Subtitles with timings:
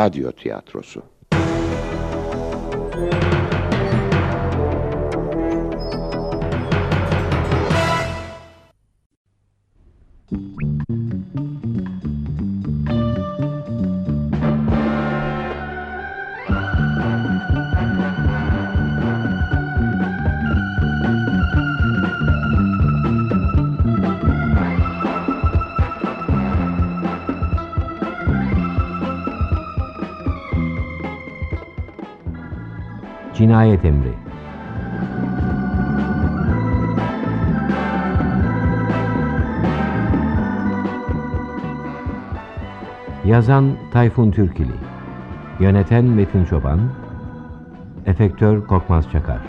[0.00, 1.02] Radyo Tiyatrosu
[33.40, 34.12] Cinayet Emri.
[43.24, 44.72] Yazan Tayfun Türkili
[45.60, 46.80] Yöneten Metin Çoban
[48.06, 49.40] Efektör Korkmaz Çakar.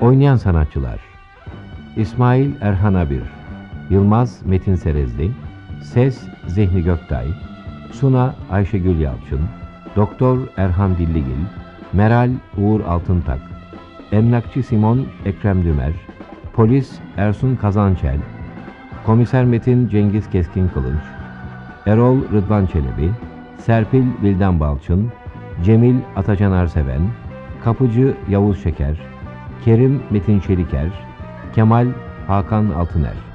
[0.00, 1.00] Oynayan sanatçılar
[1.96, 3.41] İsmail Erhan Abir
[3.92, 5.30] Yılmaz Metin Serezli
[5.82, 7.26] Ses Zehni Göktay
[7.90, 9.40] Suna Ayşegül Yalçın
[9.96, 11.44] Doktor Erhan Dilligil
[11.92, 13.40] Meral Uğur Altıntak
[14.12, 15.92] Emlakçı Simon Ekrem Dümer
[16.52, 18.16] Polis Ersun Kazançel
[19.06, 21.02] Komiser Metin Cengiz Keskin Kılıç
[21.86, 23.10] Erol Rıdvan Çelebi
[23.58, 25.08] Serpil Vildan Balçın
[25.64, 27.02] Cemil Atacan Arseven
[27.64, 28.96] Kapıcı Yavuz Şeker
[29.64, 30.88] Kerim Metin Çeliker
[31.54, 31.86] Kemal
[32.26, 33.31] Hakan Altıner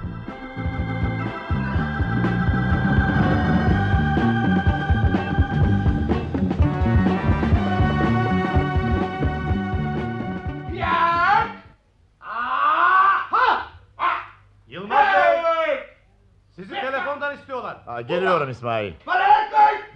[18.47, 18.93] Geliyorum İsmail.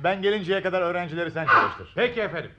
[0.03, 1.91] Ben gelinceye kadar öğrencileri sen çalıştır.
[1.95, 2.52] Peki efendim.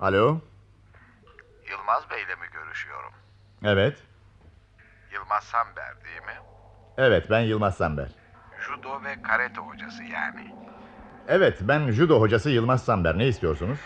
[0.00, 0.40] Alo?
[1.70, 3.12] Yılmaz Bey'le mi görüşüyorum?
[3.64, 4.02] Evet.
[5.12, 6.38] Yılmaz Samber değil mi?
[6.98, 8.08] Evet ben Yılmaz Samber.
[8.60, 10.54] Judo ve karate hocası yani.
[11.28, 13.18] Evet ben judo hocası Yılmaz Samber.
[13.18, 13.78] Ne istiyorsunuz?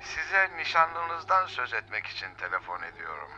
[0.00, 3.28] Size nişanlınızdan söz etmek için telefon ediyorum.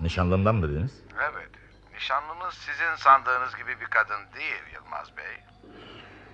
[0.00, 1.04] Nişanlımdan mı dediniz?
[1.32, 1.50] Evet,
[1.94, 5.44] nişanlınız sizin sandığınız gibi bir kadın değil Yılmaz Bey.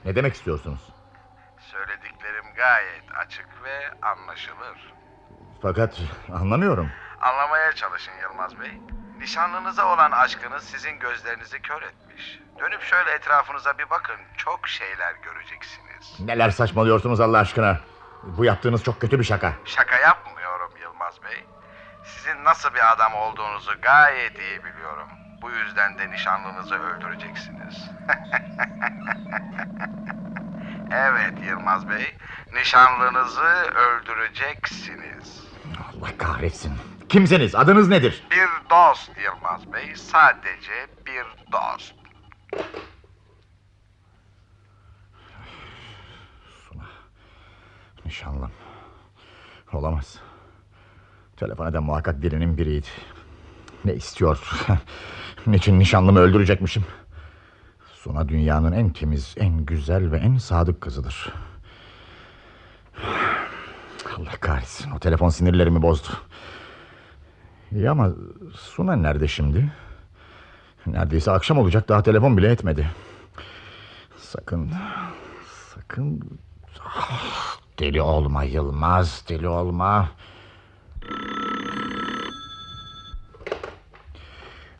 [0.04, 0.80] Ne demek istiyorsunuz?
[1.58, 4.94] Söylediklerim gayet açık ve anlaşılır.
[5.62, 5.98] Fakat
[6.32, 6.90] anlamıyorum.
[7.20, 8.80] Anlamaya çalışın Yılmaz Bey.
[9.18, 12.40] Nişanlınıza olan aşkınız sizin gözlerinizi kör etmiş.
[12.58, 14.16] Dönüp şöyle etrafınıza bir bakın.
[14.36, 16.20] Çok şeyler göreceksiniz.
[16.20, 17.80] Neler saçmalıyorsunuz Allah aşkına?
[18.22, 19.52] Bu yaptığınız çok kötü bir şaka.
[19.64, 21.44] Şaka yapmıyorum Yılmaz Bey.
[22.04, 25.08] Sizin nasıl bir adam olduğunuzu gayet iyi biliyorum.
[25.42, 27.90] Bu yüzden de nişanlınızı öldüreceksiniz.
[30.90, 32.14] evet Yılmaz Bey.
[32.54, 33.42] Nişanlınızı
[33.74, 35.44] öldüreceksiniz.
[35.78, 36.72] Allah kahretsin.
[37.08, 37.54] Kimsiniz?
[37.54, 38.26] Adınız nedir?
[38.30, 39.96] Bir dost Yılmaz Bey.
[39.96, 41.94] Sadece bir dost.
[48.04, 48.50] Nişanlım.
[49.72, 50.18] Olamaz.
[51.36, 52.86] Telefon eden muhakkak birinin biriydi.
[53.84, 54.50] Ne istiyor?
[55.46, 56.84] Niçin nişanlımı öldürecekmişim?
[57.94, 61.32] Suna dünyanın en temiz, en güzel ve en sadık kızıdır.
[64.18, 66.08] Allah kahretsin o telefon sinirlerimi bozdu.
[67.72, 68.10] İyi ama
[68.54, 69.72] Suna nerede şimdi?
[70.86, 72.90] Neredeyse akşam olacak daha telefon bile etmedi.
[74.16, 74.70] Sakın,
[75.74, 76.20] sakın...
[76.84, 80.08] Ah, deli olma Yılmaz, deli olma.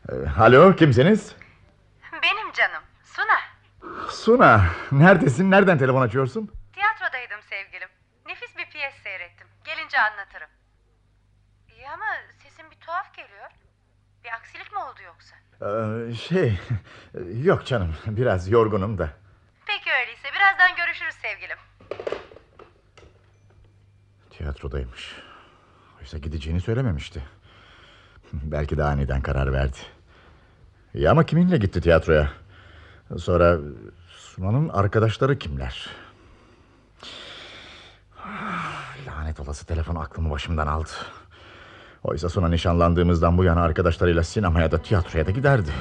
[0.39, 1.35] Alo, kimsiniz?
[2.23, 3.39] Benim canım Suna.
[4.09, 5.51] Suna, neredesin?
[5.51, 6.51] Nereden telefon açıyorsun?
[6.73, 7.89] Tiyatrodaydım sevgilim.
[8.27, 9.47] Nefis bir piyes seyrettim.
[9.65, 10.49] Gelince anlatırım.
[11.75, 12.05] İyi ama
[12.43, 13.49] sesin bir tuhaf geliyor.
[14.23, 15.35] Bir aksilik mi oldu yoksa?
[15.61, 16.59] Ee, şey,
[17.43, 19.09] yok canım, biraz yorgunum da.
[19.65, 21.57] Peki öyleyse birazdan görüşürüz sevgilim.
[24.29, 25.15] Tiyatrodaymış.
[25.99, 27.23] Oysa gideceğini söylememişti.
[28.33, 29.77] Belki de aniden karar verdi.
[30.95, 32.29] İyi ama kiminle gitti tiyatroya?
[33.17, 33.57] Sonra
[34.09, 35.89] Sunan'ın arkadaşları kimler?
[38.19, 40.89] Ah, Lanet olası telefon aklımı başımdan aldı.
[42.03, 45.71] Oysa Suna nişanlandığımızdan bu yana arkadaşlarıyla sinemaya da tiyatroya da giderdi.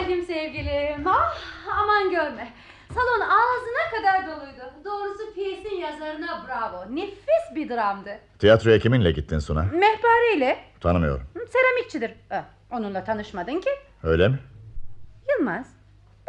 [0.00, 1.06] Geldim sevgilim.
[1.06, 1.36] Ah
[1.82, 2.48] aman görme.
[2.94, 4.74] Salon ağzına kadar doluydu.
[4.84, 6.96] Doğrusu piyesin yazarına bravo.
[6.96, 8.18] Nefis bir dramdı.
[8.38, 9.62] Tiyatroya kiminle gittin Suna?
[9.62, 10.58] Mehpareyle.
[10.80, 11.22] Tanımıyorum.
[11.34, 12.12] Hı, Seramikçidir.
[12.70, 13.70] Onunla tanışmadın ki.
[14.02, 14.38] Öyle mi?
[15.38, 15.66] Yılmaz,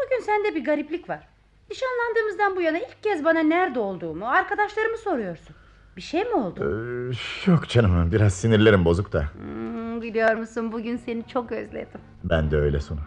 [0.04, 1.28] bugün sende bir gariplik var.
[1.70, 5.56] Nişanlandığımızdan bu yana ilk kez bana nerede olduğumu, arkadaşlarımı soruyorsun.
[5.98, 6.60] Bir şey mi oldu?
[6.64, 9.22] Ee, yok canım biraz sinirlerim bozuk da.
[9.34, 12.02] Hmm, biliyor musun bugün seni çok özledim.
[12.24, 13.00] Ben de öyle Suna.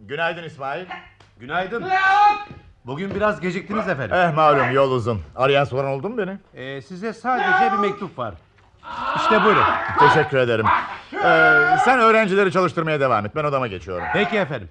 [0.00, 0.86] Günaydın İsmail.
[1.40, 1.84] Günaydın.
[2.86, 4.16] Bugün biraz geciktiniz efendim.
[4.16, 5.22] Eh malum yol uzun.
[5.36, 6.38] Arayan soran oldu mu beni?
[6.54, 8.34] Ee, size sadece bir mektup var.
[9.16, 9.62] İşte buyurun.
[9.98, 10.66] Teşekkür ederim.
[11.14, 13.36] Ee, sen öğrencileri çalıştırmaya devam et.
[13.36, 14.04] Ben odama geçiyorum.
[14.12, 14.68] Peki efendim.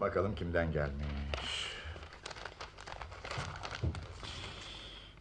[0.00, 1.06] Bakalım kimden gelmiş.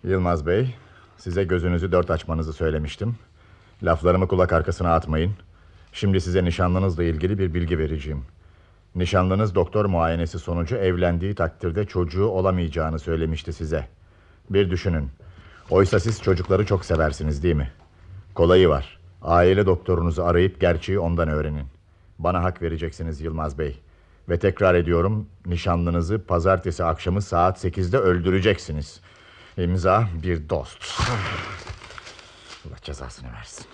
[0.03, 0.75] Yılmaz Bey,
[1.17, 3.15] size gözünüzü dört açmanızı söylemiştim.
[3.83, 5.33] Laflarımı kulak arkasına atmayın.
[5.93, 8.25] Şimdi size nişanlınızla ilgili bir bilgi vereceğim.
[8.95, 13.87] Nişanlınız doktor muayenesi sonucu evlendiği takdirde çocuğu olamayacağını söylemişti size.
[14.49, 15.09] Bir düşünün.
[15.69, 17.71] Oysa siz çocukları çok seversiniz değil mi?
[18.33, 18.99] Kolayı var.
[19.21, 21.65] Aile doktorunuzu arayıp gerçeği ondan öğrenin.
[22.19, 23.79] Bana hak vereceksiniz Yılmaz Bey.
[24.29, 29.01] Ve tekrar ediyorum nişanlınızı pazartesi akşamı saat 8'de öldüreceksiniz.
[29.57, 30.99] İmza bir dost.
[32.67, 33.65] Allah cezasını versin.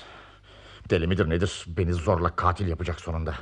[0.90, 1.66] Deli midir nedir?
[1.68, 3.36] Beni zorla katil yapacak sonunda.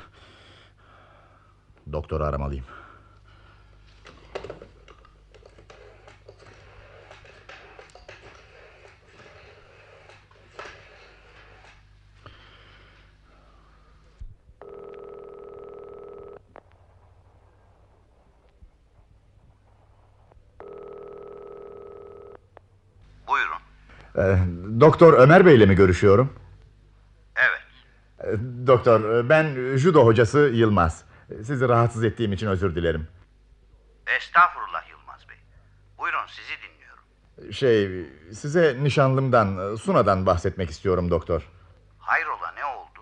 [1.92, 2.64] Doktoru aramalıyım.
[23.28, 23.58] Buyurun.
[24.18, 24.38] Ee,
[24.82, 26.32] Doktor Ömer Bey ile mi görüşüyorum?
[27.36, 27.62] Evet.
[28.20, 31.04] Ee, Doktor ben judo hocası Yılmaz.
[31.42, 33.08] Sizi rahatsız ettiğim için özür dilerim.
[34.16, 35.36] Estağfurullah Yılmaz Bey.
[35.98, 37.52] Buyurun sizi dinliyorum.
[37.52, 41.48] Şey size nişanlımdan Suna'dan bahsetmek istiyorum doktor.
[41.98, 43.00] Hayrola ne oldu?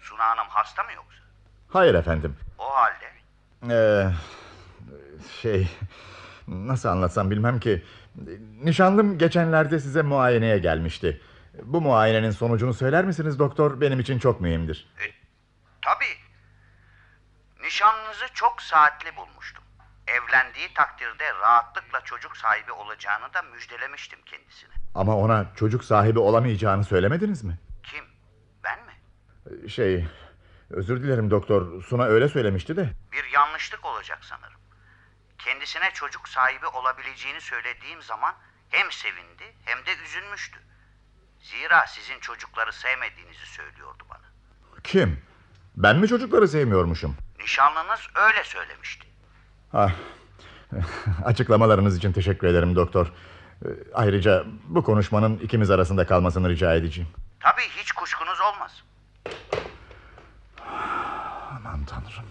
[0.00, 1.20] Suna Hanım hasta mı yoksa?
[1.68, 2.36] Hayır efendim.
[2.58, 3.04] O halde
[3.70, 4.10] Ee,
[5.42, 5.68] şey
[6.48, 7.84] nasıl anlatsam bilmem ki.
[8.62, 11.20] Nişanlım geçenlerde size muayeneye gelmişti.
[11.62, 13.80] Bu muayenenin sonucunu söyler misiniz doktor?
[13.80, 14.88] Benim için çok mühimdir.
[15.82, 16.14] tabii.
[17.66, 19.64] Nişanlınızı çok saatli bulmuştum.
[20.06, 24.70] Evlendiği takdirde rahatlıkla çocuk sahibi olacağını da müjdelemiştim kendisine.
[24.94, 27.58] Ama ona çocuk sahibi olamayacağını söylemediniz mi?
[27.82, 28.04] Kim?
[28.64, 29.70] Ben mi?
[29.70, 30.06] Şey
[30.70, 31.82] özür dilerim doktor.
[31.82, 32.90] Suna öyle söylemişti de.
[33.12, 34.60] Bir yanlışlık olacak sanırım.
[35.44, 38.34] Kendisine çocuk sahibi olabileceğini söylediğim zaman
[38.70, 40.58] hem sevindi hem de üzülmüştü.
[41.40, 44.22] Zira sizin çocukları sevmediğinizi söylüyordu bana.
[44.84, 45.22] Kim?
[45.76, 47.16] Ben mi çocukları sevmiyormuşum?
[47.40, 49.06] Nişanlınız öyle söylemişti.
[49.72, 49.90] Ah,
[51.24, 53.06] açıklamalarınız için teşekkür ederim doktor.
[53.06, 57.10] Ee, Ayrıca bu konuşmanın ikimiz arasında kalmasını rica edeceğim.
[57.40, 58.82] Tabii hiç kuşkunuz olmaz.
[61.50, 62.26] Aman tanrım.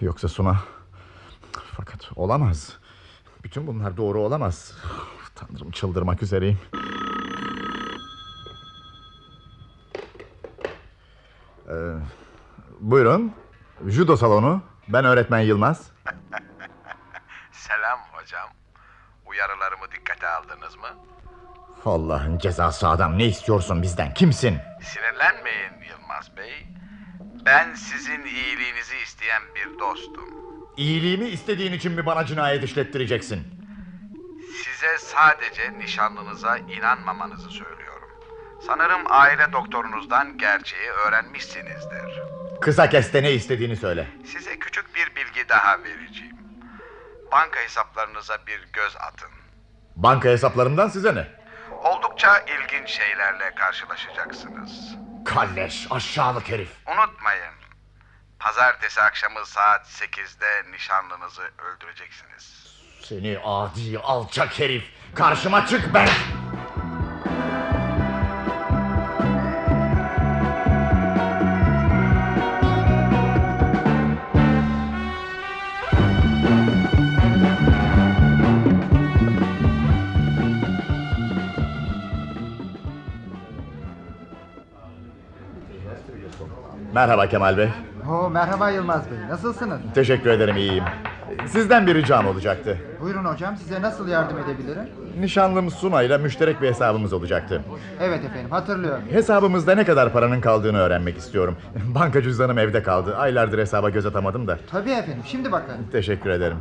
[0.00, 0.56] Yoksa Suna...
[1.78, 2.76] Fakat olamaz.
[3.44, 4.72] Bütün bunlar doğru olamaz.
[5.34, 6.58] Tanrım çıldırmak üzereyim.
[11.68, 11.72] Ee,
[12.80, 13.32] buyurun.
[13.86, 14.62] Judo salonu.
[14.88, 15.90] Ben öğretmen Yılmaz.
[17.52, 18.48] Selam hocam.
[19.26, 20.88] Uyarılarımı dikkate aldınız mı?
[21.84, 23.18] Allah'ın cezası adam.
[23.18, 24.14] Ne istiyorsun bizden?
[24.14, 24.58] Kimsin?
[24.82, 26.66] Sinirlenmeyin Yılmaz Bey.
[27.46, 30.47] Ben sizin iyiliğinizi isteyen bir dostum.
[30.78, 33.42] İyiliğimi istediğin için mi bana cinayet işlettireceksin?
[34.64, 38.08] Size sadece nişanlınıza inanmamanızı söylüyorum.
[38.66, 42.22] Sanırım aile doktorunuzdan gerçeği öğrenmişsinizdir.
[42.60, 44.06] Kısa kes de ne istediğini söyle.
[44.24, 46.36] Size küçük bir bilgi daha vereceğim.
[47.32, 49.30] Banka hesaplarınıza bir göz atın.
[49.96, 51.26] Banka hesaplarımdan size ne?
[51.84, 54.96] Oldukça ilginç şeylerle karşılaşacaksınız.
[55.24, 56.70] Kalleş aşağılık herif.
[56.86, 57.54] Unutmayın.
[58.40, 62.68] Pazartesi akşamı saat 8'de nişanlınızı öldüreceksiniz.
[63.02, 64.84] Seni adi alçak herif.
[65.14, 66.08] Karşıma çık ben.
[86.94, 87.68] Merhaba Kemal Bey.
[88.10, 89.18] Oo, merhaba Yılmaz Bey.
[89.28, 89.80] Nasılsınız?
[89.94, 90.84] Teşekkür ederim iyiyim.
[91.46, 92.78] Sizden bir ricam olacaktı.
[93.00, 94.88] Buyurun hocam size nasıl yardım edebilirim?
[95.20, 97.62] Nişanlım Suna ile müşterek bir hesabımız olacaktı.
[98.00, 99.02] Evet efendim hatırlıyorum.
[99.10, 101.56] Hesabımızda ne kadar paranın kaldığını öğrenmek istiyorum.
[101.94, 103.16] Banka cüzdanım evde kaldı.
[103.16, 104.58] Aylardır hesaba göz atamadım da.
[104.70, 105.76] Tabii efendim şimdi bakın.
[105.92, 106.56] Teşekkür ederim.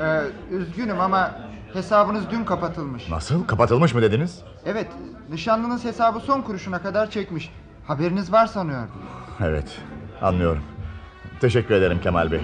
[0.00, 0.20] Ee,
[0.54, 1.30] üzgünüm ama
[1.72, 3.08] hesabınız dün kapatılmış.
[3.10, 3.46] Nasıl?
[3.46, 4.42] Kapatılmış mı dediniz?
[4.66, 4.86] Evet
[5.30, 7.50] nişanlınız hesabı son kuruşuna kadar çekmiş.
[7.86, 8.94] Haberiniz var sanıyordum.
[9.44, 9.78] Evet,
[10.22, 10.62] anlıyorum.
[11.40, 12.40] Teşekkür ederim Kemal Bey.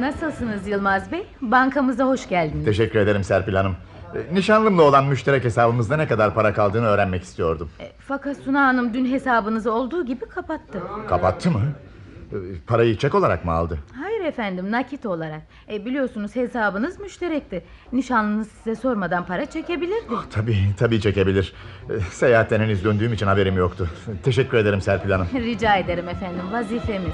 [0.00, 1.26] Nasılsınız Yılmaz Bey?
[1.42, 2.64] Bankamıza hoş geldiniz.
[2.64, 3.76] Teşekkür ederim Serpil Hanım.
[4.14, 7.70] E, Nişanlımla olan müşterek hesabımızda ne kadar para kaldığını öğrenmek istiyordum.
[7.80, 10.82] E, Fakat Suna Hanım dün hesabınızı olduğu gibi kapattı.
[11.08, 11.60] Kapattı mı?
[12.32, 13.78] E, Parayı çek olarak mı aldı?
[14.02, 15.42] Hayır efendim nakit olarak.
[15.72, 17.64] E, biliyorsunuz hesabınız müşterekti.
[17.92, 20.14] Nişanlınız size sormadan para çekebilirdi.
[20.30, 21.52] Tabii, tabii çekebilir.
[21.90, 23.88] E, Seyahatten henüz döndüğüm için haberim yoktu.
[24.22, 25.28] Teşekkür ederim Serpil Hanım.
[25.34, 27.12] Rica ederim efendim vazifemiz.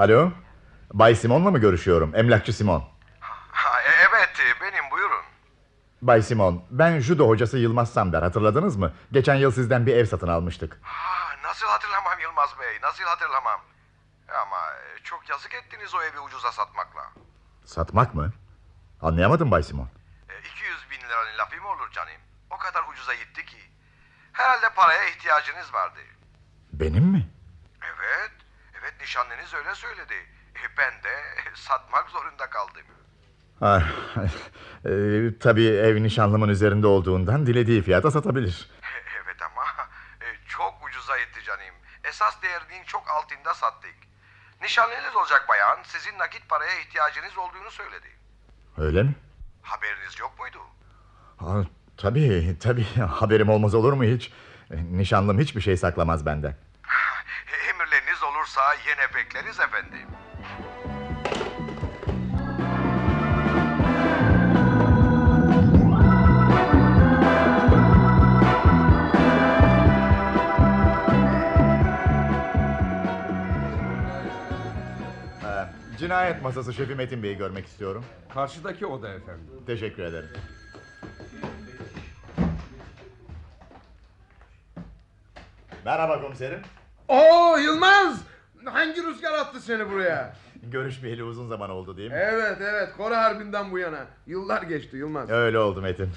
[0.00, 0.32] Alo,
[0.92, 2.14] Bay Simon'la mı görüşüyorum?
[2.14, 2.84] Emlakçı Simon.
[3.20, 4.30] Ha, e- evet
[4.60, 5.24] benim buyurun.
[6.02, 8.92] Bay Simon, ben judo hocası Yılmaz Samber hatırladınız mı?
[9.12, 10.78] Geçen yıl sizden bir ev satın almıştık.
[10.82, 13.60] Ha, nasıl hatırlamam Yılmaz Bey nasıl hatırlamam.
[14.28, 17.02] Ama e, çok yazık ettiniz o evi ucuza satmakla.
[17.64, 18.32] Satmak mı?
[19.02, 19.88] Anlayamadım Bay Simon.
[20.28, 22.20] E, 200 bin liranın lafı mı olur canım?
[22.50, 23.58] O kadar ucuza gitti ki.
[24.32, 25.98] Herhalde paraya ihtiyacınız vardı.
[26.72, 27.28] Benim mi?
[27.82, 28.32] Evet,
[28.82, 30.14] evet nişanlınız öyle söyledi.
[30.56, 31.14] E, ben de
[31.54, 32.82] satmak zorunda kaldım.
[33.60, 33.82] Ah,
[34.84, 34.90] e,
[35.38, 38.70] tabii ev nişanlımın üzerinde olduğundan dilediği fiyata satabilir.
[39.24, 39.62] Evet ama
[40.20, 41.74] e, çok ucuza gitti canım.
[42.04, 43.94] Esas değerinin çok altında sattık.
[44.62, 48.06] Nişanlınız olacak bayan sizin nakit paraya ihtiyacınız olduğunu söyledi.
[48.78, 49.14] Öyle mi?
[49.62, 50.58] Haberiniz yok muydu?
[51.36, 51.64] Ha,
[51.96, 52.84] tabii, tabii.
[53.00, 54.32] Haberim olmaz olur mu hiç?
[54.70, 56.56] E, Nişanlım hiçbir şey saklamaz benden.
[57.70, 60.06] Emirleriniz olursa yine bekleriz efendim.
[75.44, 78.04] Ee, cinayet masası şefi Metin Bey'i görmek istiyorum.
[78.34, 79.46] Karşıdaki oda efendim.
[79.66, 80.30] Teşekkür ederim.
[85.84, 86.62] Merhaba komiserim.
[87.10, 88.20] Oo Yılmaz!
[88.64, 90.34] Hangi rüzgar attı seni buraya?
[90.62, 92.16] Görüşmeyeli uzun zaman oldu değil mi?
[92.20, 94.06] Evet evet Kore Harbi'nden bu yana.
[94.26, 95.30] Yıllar geçti Yılmaz.
[95.30, 96.08] Öyle oldu Metin.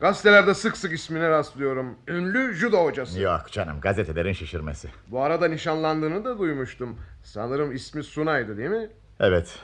[0.00, 1.98] Gazetelerde sık sık ismine rastlıyorum.
[2.08, 3.20] Ünlü judo hocası.
[3.20, 4.88] Yok canım gazetelerin şişirmesi.
[5.08, 6.98] Bu arada nişanlandığını da duymuştum.
[7.22, 8.88] Sanırım ismi Sunay'dı değil mi?
[9.20, 9.58] Evet.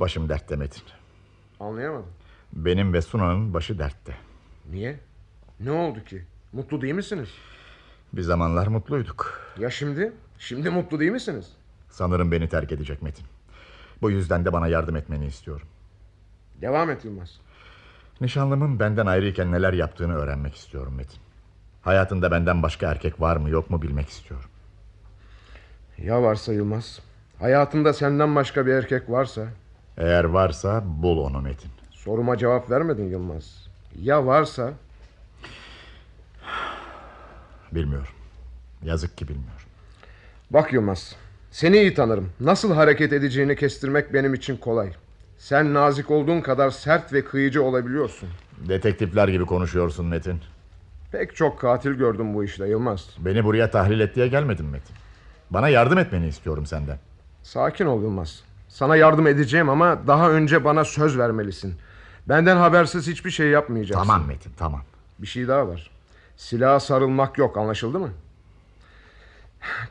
[0.00, 0.82] Başım dertte Metin.
[1.60, 2.12] Anlayamadım.
[2.52, 4.16] Benim ve Suna'nın başı dertte.
[4.70, 5.00] Niye?
[5.60, 6.24] Ne oldu ki?
[6.52, 7.28] Mutlu değil misiniz?
[8.12, 9.40] Bir zamanlar mutluyduk.
[9.58, 10.12] Ya şimdi?
[10.38, 11.46] Şimdi mutlu değil misiniz?
[11.90, 13.26] Sanırım beni terk edecek Metin.
[14.02, 15.66] Bu yüzden de bana yardım etmeni istiyorum.
[16.60, 17.40] Devam et Yılmaz.
[18.20, 21.18] Nişanlımın benden ayrıyken neler yaptığını öğrenmek istiyorum Metin.
[21.82, 24.48] Hayatında benden başka erkek var mı yok mu bilmek istiyorum.
[25.98, 27.00] Ya varsa Yılmaz?
[27.38, 29.46] Hayatında senden başka bir erkek varsa?
[29.96, 31.70] Eğer varsa bul onu Metin.
[31.90, 33.68] Soruma cevap vermedin Yılmaz.
[33.98, 34.72] Ya varsa?
[37.72, 38.12] Bilmiyorum.
[38.82, 39.66] Yazık ki bilmiyorum.
[40.50, 41.16] Bak Yılmaz,
[41.50, 42.28] seni iyi tanırım.
[42.40, 44.92] Nasıl hareket edeceğini kestirmek benim için kolay.
[45.38, 48.28] Sen nazik olduğun kadar sert ve kıyıcı olabiliyorsun.
[48.68, 50.40] Detektifler gibi konuşuyorsun Metin.
[51.12, 53.08] Pek çok katil gördüm bu işte Yılmaz.
[53.18, 54.96] Beni buraya tahlil et diye gelmedim Metin.
[55.50, 56.98] Bana yardım etmeni istiyorum senden.
[57.42, 58.42] Sakin ol Yılmaz.
[58.68, 61.74] Sana yardım edeceğim ama daha önce bana söz vermelisin.
[62.28, 64.08] Benden habersiz hiçbir şey yapmayacaksın.
[64.08, 64.82] Tamam Metin tamam.
[65.18, 65.90] Bir şey daha var.
[66.42, 68.10] Silaha sarılmak yok anlaşıldı mı?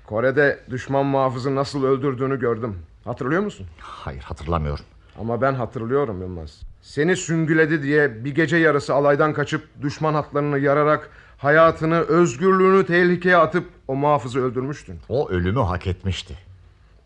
[0.05, 2.79] Kore'de düşman muhafızı nasıl öldürdüğünü gördüm.
[3.05, 3.67] Hatırlıyor musun?
[3.79, 4.85] Hayır hatırlamıyorum.
[5.19, 6.61] Ama ben hatırlıyorum Yılmaz.
[6.81, 13.69] Seni süngüledi diye bir gece yarısı alaydan kaçıp düşman hatlarını yararak hayatını, özgürlüğünü tehlikeye atıp
[13.87, 14.99] o muhafızı öldürmüştün.
[15.09, 16.37] O ölümü hak etmişti.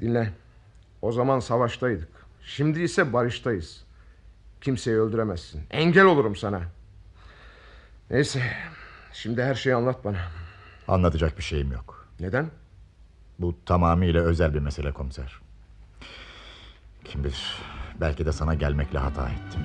[0.01, 0.33] Dinle.
[1.01, 2.09] O zaman savaştaydık.
[2.45, 3.83] Şimdi ise barıştayız.
[4.61, 5.61] Kimseyi öldüremezsin.
[5.71, 6.61] Engel olurum sana.
[8.09, 8.41] Neyse.
[9.15, 10.17] Şimdi her şeyi anlat bana.
[10.87, 12.07] Anlatacak bir şeyim yok.
[12.19, 12.51] Neden?
[13.39, 15.39] Bu tamamıyla özel bir mesele komiser.
[17.05, 17.57] Kim bilir
[18.01, 19.61] belki de sana gelmekle hata ettim.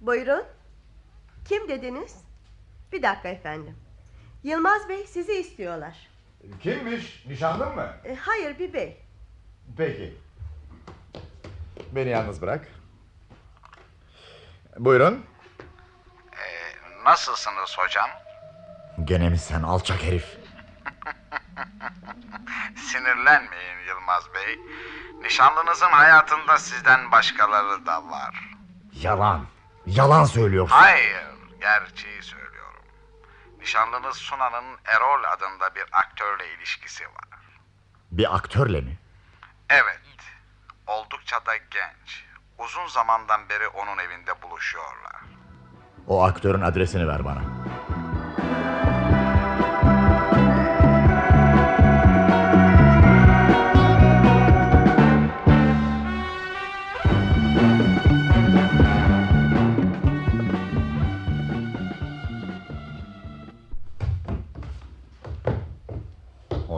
[0.00, 0.44] Buyurun.
[1.44, 2.31] Kim dediniz?
[2.92, 3.76] Bir dakika efendim.
[4.42, 6.08] Yılmaz Bey sizi istiyorlar.
[6.62, 7.24] Kimmiş?
[7.26, 7.92] Nişanlın mı?
[8.04, 8.96] E, hayır bir bey.
[9.76, 10.14] Peki.
[11.92, 12.68] Beni yalnız bırak.
[14.78, 15.26] Buyurun.
[16.32, 18.10] Ee, nasılsınız hocam?
[19.04, 20.26] Gene mi sen alçak herif?
[22.76, 24.58] Sinirlenmeyin Yılmaz Bey.
[25.22, 28.56] Nişanlınızın hayatında sizden başkaları da var.
[28.92, 29.46] Yalan.
[29.86, 30.74] Yalan söylüyorsun.
[30.76, 31.22] Hayır,
[31.60, 32.41] gerçeği söylüyorum.
[33.62, 37.38] Nişanlınız Suna'nın Erol adında bir aktörle ilişkisi var.
[38.10, 38.98] Bir aktörle mi?
[39.70, 40.00] Evet,
[40.86, 42.24] oldukça da genç.
[42.58, 45.20] Uzun zamandan beri onun evinde buluşuyorlar.
[46.06, 47.42] O aktörün adresini ver bana.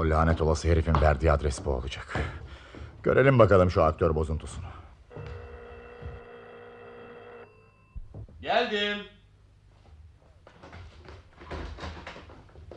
[0.05, 2.21] O lanet olası herifin verdiği adres bu olacak.
[3.03, 4.65] Görelim bakalım şu aktör bozuntusunu.
[8.41, 8.99] Geldim.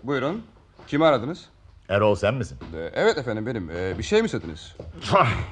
[0.03, 0.45] Buyurun.
[0.87, 1.49] Kimi aradınız?
[1.89, 2.57] Erol sen misin?
[2.75, 3.71] Ee, evet efendim benim.
[3.71, 4.75] Ee, bir şey mi istediniz?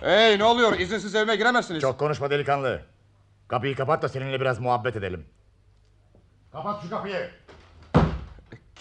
[0.02, 0.80] hey ne oluyor?
[0.80, 1.82] İzinsiz evime giremezsiniz.
[1.82, 2.82] Çok konuşma delikanlı.
[3.48, 5.26] Kapıyı kapat da seninle biraz muhabbet edelim.
[6.52, 7.30] Kapat şu kapıyı.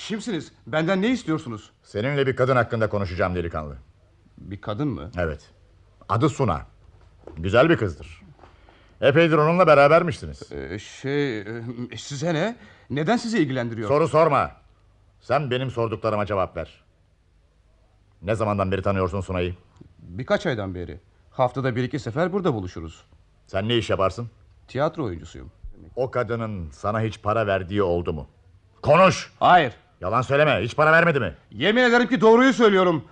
[0.08, 0.52] Kimsiniz?
[0.66, 1.70] Benden ne istiyorsunuz?
[1.82, 3.76] Seninle bir kadın hakkında konuşacağım delikanlı.
[4.38, 5.10] Bir kadın mı?
[5.18, 5.50] Evet.
[6.08, 6.66] Adı Suna.
[7.36, 8.22] Güzel bir kızdır.
[9.00, 10.52] Epeydir onunla berabermişsiniz.
[10.52, 11.40] Ee, şey...
[11.40, 11.44] e,
[11.96, 12.56] size ne?
[12.90, 13.88] Neden sizi ilgilendiriyor?
[13.88, 14.50] Soru sorma.
[15.20, 16.84] Sen benim sorduklarıma cevap ver.
[18.22, 19.54] Ne zamandan beri tanıyorsun Suna'yı?
[19.98, 21.00] Birkaç aydan beri.
[21.30, 23.04] Haftada bir iki sefer burada buluşuruz.
[23.46, 24.30] Sen ne iş yaparsın?
[24.68, 25.52] Tiyatro oyuncusuyum.
[25.96, 28.28] O kadının sana hiç para verdiği oldu mu?
[28.82, 29.32] Konuş!
[29.40, 29.74] Hayır.
[30.04, 30.60] Yalan söyleme.
[30.62, 31.34] Hiç para vermedi mi?
[31.50, 33.04] Yemin ederim ki doğruyu söylüyorum.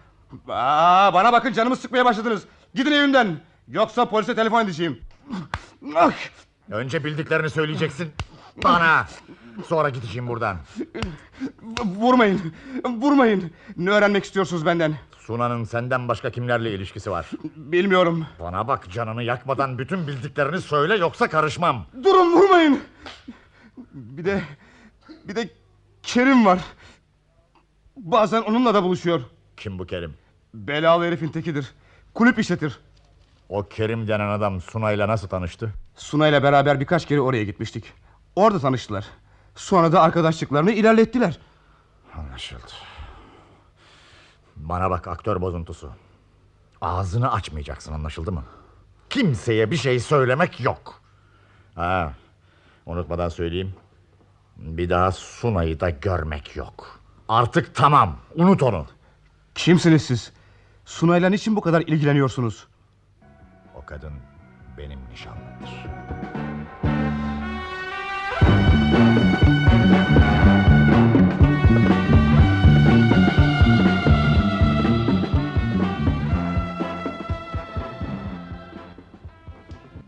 [0.49, 2.43] Aa, bana bakın canımı sıkmaya başladınız.
[2.75, 3.37] Gidin evimden.
[3.69, 5.01] Yoksa polise telefon edeceğim.
[6.71, 8.13] Önce bildiklerini söyleyeceksin.
[8.65, 9.07] Bana.
[9.67, 10.57] Sonra gideceğim buradan.
[11.85, 12.55] Vurmayın.
[12.85, 13.53] Vurmayın.
[13.77, 14.95] Ne öğrenmek istiyorsunuz benden?
[15.19, 17.31] Suna'nın senden başka kimlerle ilişkisi var?
[17.57, 18.27] Bilmiyorum.
[18.41, 21.87] Bana bak canını yakmadan bütün bildiklerini söyle yoksa karışmam.
[22.05, 22.81] Durun vurmayın.
[23.95, 24.43] Bir de
[25.25, 25.49] bir de
[26.03, 26.61] Kerim var.
[27.97, 29.21] Bazen onunla da buluşuyor.
[29.57, 30.15] Kim bu Kerim?
[30.55, 31.73] Belalı herifin tekidir.
[32.15, 32.79] Kulüp işletir.
[33.49, 35.73] O Kerim denen adam Suna'yla nasıl tanıştı?
[35.97, 37.85] Suna ile beraber birkaç kere oraya gitmiştik.
[38.37, 39.07] Orada tanıştılar.
[39.55, 41.39] Sonra da arkadaşlıklarını ilerlettiler.
[42.15, 42.73] Anlaşıldı.
[44.57, 45.91] Bana bak aktör bozuntusu.
[46.81, 48.45] Ağzını açmayacaksın anlaşıldı mı?
[49.11, 51.01] Kimseye bir şey söylemek yok.
[51.75, 52.13] Ha,
[52.87, 53.75] unutmadan söyleyeyim.
[54.57, 57.01] Bir daha Suna'yı da görmek yok.
[57.29, 58.17] Artık tamam.
[58.35, 58.87] Unut onu.
[59.55, 60.33] Kimsiniz siz?
[60.85, 62.67] Sunay'la niçin bu kadar ilgileniyorsunuz?
[63.75, 64.13] O kadın
[64.79, 65.87] benim nişanlımdır.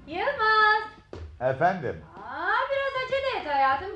[0.06, 0.82] Yılmaz.
[1.40, 1.96] Efendim?
[2.16, 3.94] Aa, biraz acele et hayatım.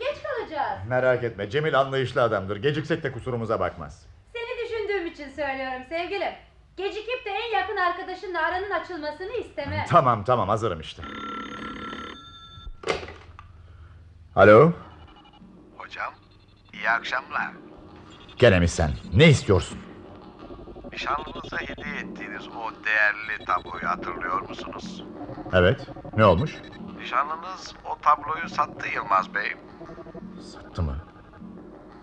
[0.89, 2.57] Merak etme Cemil anlayışlı adamdır.
[2.57, 4.07] Geciksek de kusurumuza bakmaz.
[4.33, 6.33] Seni düşündüğüm için söylüyorum sevgilim.
[6.77, 9.85] Gecikip de en yakın arkadaşınla aranın açılmasını istemem.
[9.89, 11.03] Tamam tamam hazırım işte.
[14.37, 14.73] Alo?
[15.77, 16.15] Hocam,
[16.73, 17.51] iyi akşamlar.
[18.37, 18.91] Gene mi sen?
[19.15, 19.79] Ne istiyorsun?
[20.93, 25.05] Nişanlınıza hediye ettiğiniz o değerli tabloyu hatırlıyor musunuz?
[25.53, 25.87] Evet.
[26.17, 26.57] Ne olmuş?
[26.99, 29.53] Nişanlınız o tabloyu sattı Yılmaz Bey.
[30.43, 30.97] Sattı mı?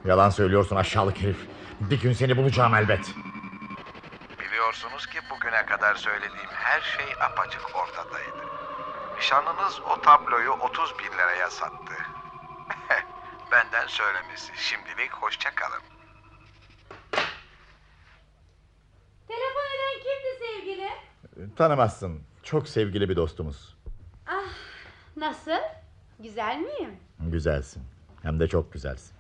[0.06, 1.48] Yalan söylüyorsun aşağılık herif.
[1.80, 3.12] Bir gün seni bulacağım elbet.
[4.39, 8.45] Biliyorsunuz ki bugüne kadar söylediğim her şey apaçık ortadaydı.
[9.17, 11.93] Nişanlınız o tabloyu 30 bin liraya sattı.
[13.52, 14.52] Benden söylemesi.
[14.56, 15.82] Şimdilik hoşça kalın.
[19.28, 20.89] Telefon eden kimdi sevgili?
[21.56, 22.21] Tanımazsın.
[22.43, 23.78] Çok sevgili bir dostumuz.
[24.28, 24.50] Ah,
[25.17, 25.52] nasıl?
[26.19, 27.00] Güzel miyim?
[27.19, 27.84] Güzelsin.
[28.25, 29.15] Hem de çok güzelsin.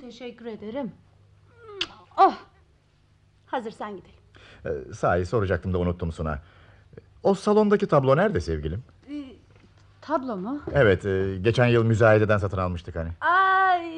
[0.00, 0.92] teşekkür ederim.
[2.18, 2.34] Oh.
[3.46, 4.14] Hazırsan gidelim.
[4.66, 6.38] Ee, sahi soracaktım da unuttum Suna.
[7.22, 8.84] O salondaki tablo nerede sevgilim?
[9.10, 9.24] Ee,
[10.00, 10.62] tablo mu?
[10.72, 13.08] Evet e, geçen yıl müzayededen satın almıştık hani.
[13.20, 13.92] Ay,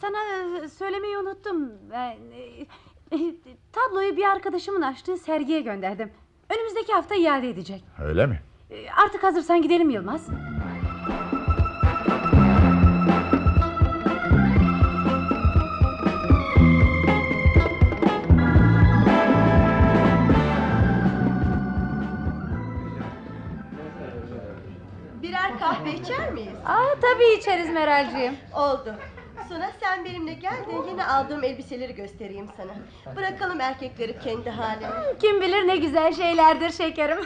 [0.00, 0.18] sana
[0.68, 1.68] söylemeyi unuttum.
[1.90, 2.66] Ben, e,
[3.16, 3.34] e,
[3.72, 6.10] tabloyu bir arkadaşımın açtığı sergiye gönderdim.
[6.50, 7.84] Önümüzdeki hafta iade edecek.
[8.02, 8.40] Öyle mi?
[8.70, 10.26] E, Artık hazırsan gidelim Yılmaz.
[26.66, 28.34] Aa, tabii içeriz Meralciğim.
[28.54, 28.94] Oldu.
[29.48, 32.72] Suna sen benimle gel de yine aldığım elbiseleri göstereyim sana.
[33.16, 34.88] Bırakalım erkekleri kendi haline.
[35.20, 37.18] Kim bilir ne güzel şeylerdir şekerim.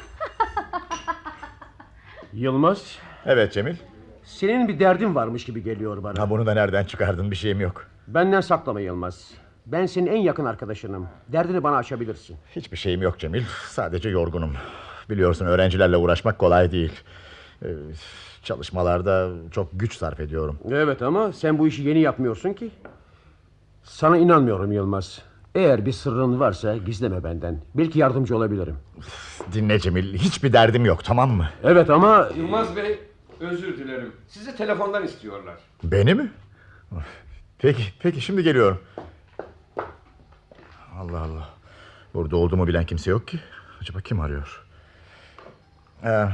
[2.32, 2.98] Yılmaz.
[3.26, 3.76] Evet Cemil.
[4.24, 6.20] Senin bir derdin varmış gibi geliyor bana.
[6.20, 7.86] Ha bunu da nereden çıkardın bir şeyim yok.
[8.06, 9.30] Benden saklama Yılmaz.
[9.66, 11.08] Ben senin en yakın arkadaşınım.
[11.28, 12.36] Derdini bana açabilirsin.
[12.56, 13.42] Hiçbir şeyim yok Cemil.
[13.68, 14.52] Sadece yorgunum.
[15.10, 16.92] Biliyorsun öğrencilerle uğraşmak kolay değil.
[17.62, 17.66] Ee,
[18.44, 20.58] çalışmalarda çok güç sarf ediyorum.
[20.70, 22.70] Evet ama sen bu işi yeni yapmıyorsun ki.
[23.82, 25.22] Sana inanmıyorum Yılmaz.
[25.54, 27.60] Eğer bir sırrın varsa gizleme benden.
[27.74, 28.76] Belki yardımcı olabilirim.
[29.52, 30.14] Dinle Cemil.
[30.14, 31.48] Hiçbir derdim yok tamam mı?
[31.62, 32.28] Evet ama...
[32.36, 32.98] Yılmaz Bey
[33.40, 34.12] özür dilerim.
[34.28, 35.54] Sizi telefondan istiyorlar.
[35.84, 36.32] Beni mi?
[37.58, 38.80] Peki, peki şimdi geliyorum.
[40.98, 41.48] Allah Allah.
[42.14, 43.40] Burada olduğumu bilen kimse yok ki.
[43.80, 44.64] Acaba kim arıyor?
[46.04, 46.26] Ee,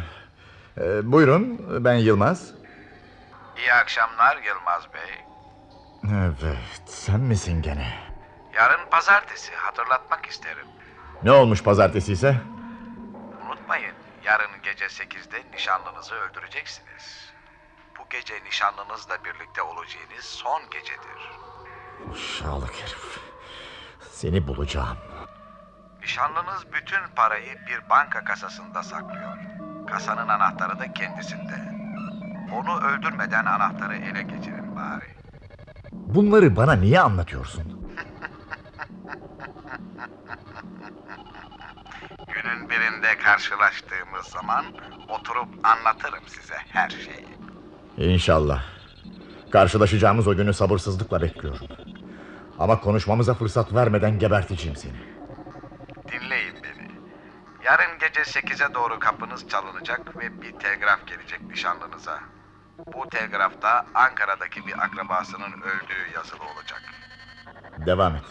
[0.78, 2.54] e, buyurun, ben Yılmaz.
[3.58, 5.24] İyi akşamlar Yılmaz Bey.
[6.04, 7.94] Evet, sen misin gene?
[8.54, 10.66] Yarın pazartesi hatırlatmak isterim.
[11.22, 12.36] Ne olmuş pazartesi ise?
[13.46, 17.32] Unutmayın yarın gece 8'de nişanlınızı öldüreceksiniz.
[17.98, 21.30] Bu gece nişanlınızla birlikte olacağınız son gecedir.
[22.12, 23.18] Uşağlık herif.
[24.10, 24.98] Seni bulacağım.
[26.02, 29.36] Nişanlınız bütün parayı bir banka kasasında saklıyor.
[29.90, 31.80] Kasanın anahtarı da kendisinde.
[32.54, 35.04] Onu öldürmeden anahtarı ele geçirin bari.
[35.92, 37.62] Bunları bana niye anlatıyorsun?
[42.28, 44.64] Günün birinde karşılaştığımız zaman
[45.08, 47.26] oturup anlatırım size her şeyi.
[48.14, 48.62] İnşallah.
[49.50, 51.66] Karşılaşacağımız o günü sabırsızlıkla bekliyorum.
[52.58, 54.92] Ama konuşmamıza fırsat vermeden geberteceğim seni.
[56.12, 56.39] Dinleyin
[58.14, 62.20] gece 8'e doğru kapınız çalınacak ve bir telgraf gelecek nişanlınıza.
[62.86, 66.82] Bu telgrafta Ankara'daki bir akrabasının öldüğü yazılı olacak.
[67.86, 68.24] Devam et.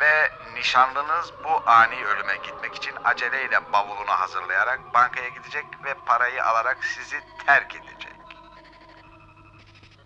[0.00, 6.84] Ve nişanlınız bu ani ölüme gitmek için aceleyle bavulunu hazırlayarak bankaya gidecek ve parayı alarak
[6.84, 8.14] sizi terk edecek.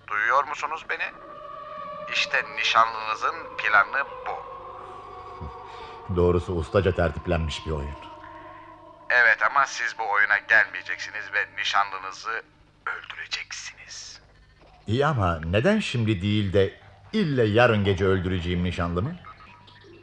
[0.07, 1.12] Duyuyor musunuz beni?
[2.12, 4.37] İşte nişanlınızın planı bu.
[6.16, 8.13] Doğrusu ustaca tertiplenmiş bir oyun.
[9.22, 12.42] Evet ama siz bu oyuna gelmeyeceksiniz ve nişanlınızı
[12.87, 14.20] öldüreceksiniz.
[14.87, 16.74] İyi ama neden şimdi değil de
[17.12, 19.16] ille yarın gece öldüreceğim nişanlımı?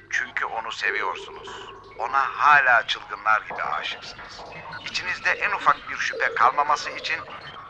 [0.09, 1.49] Çünkü onu seviyorsunuz.
[1.99, 4.41] Ona hala çılgınlar gibi aşıksınız.
[4.85, 7.17] İçinizde en ufak bir şüphe kalmaması için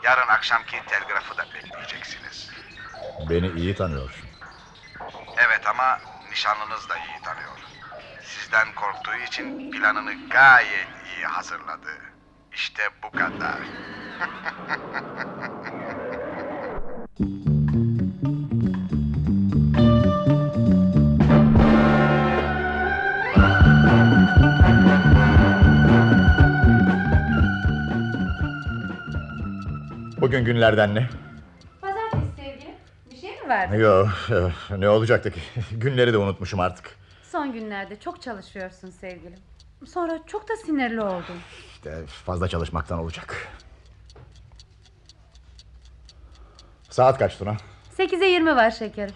[0.02, 2.50] yarın akşamki telgrafı da bekleyeceksiniz.
[3.30, 4.28] Beni iyi tanıyorsun.
[5.36, 6.00] Evet ama
[6.30, 7.50] nişanlınız da iyi tanıyor.
[8.22, 11.88] Sizden korktuğu için planını gayet iyi hazırladı.
[12.52, 13.58] İşte bu kadar.
[30.22, 31.08] Bugün günlerden ne?
[31.80, 32.74] Pazartesi sevgilim.
[33.10, 33.76] Bir şey mi vardı?
[33.76, 34.08] Yok
[34.78, 35.40] ne olacaktı ki?
[35.72, 36.96] Günleri de unutmuşum artık.
[37.32, 39.38] Son günlerde çok çalışıyorsun sevgilim.
[39.86, 41.36] Sonra çok da sinirli oldun.
[41.72, 43.48] İşte fazla çalışmaktan olacak.
[46.90, 47.56] Saat kaç Suna?
[47.90, 49.14] Sekize yirmi var şekerim.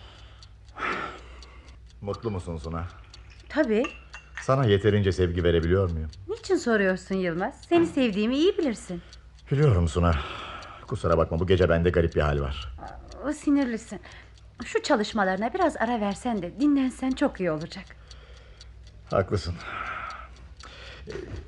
[2.01, 2.85] Mutlu musun Suna?
[3.49, 3.83] Tabii.
[4.43, 6.11] Sana yeterince sevgi verebiliyor muyum?
[6.29, 7.61] Niçin soruyorsun Yılmaz?
[7.69, 9.03] Seni sevdiğimi iyi bilirsin.
[9.51, 10.15] Biliyorum Suna.
[10.87, 12.75] Kusura bakma bu gece bende garip bir hal var.
[13.27, 14.01] O sinirlisin.
[14.65, 18.06] Şu çalışmalarına biraz ara versen de dinlensen çok iyi olacak.
[19.11, 19.55] Haklısın.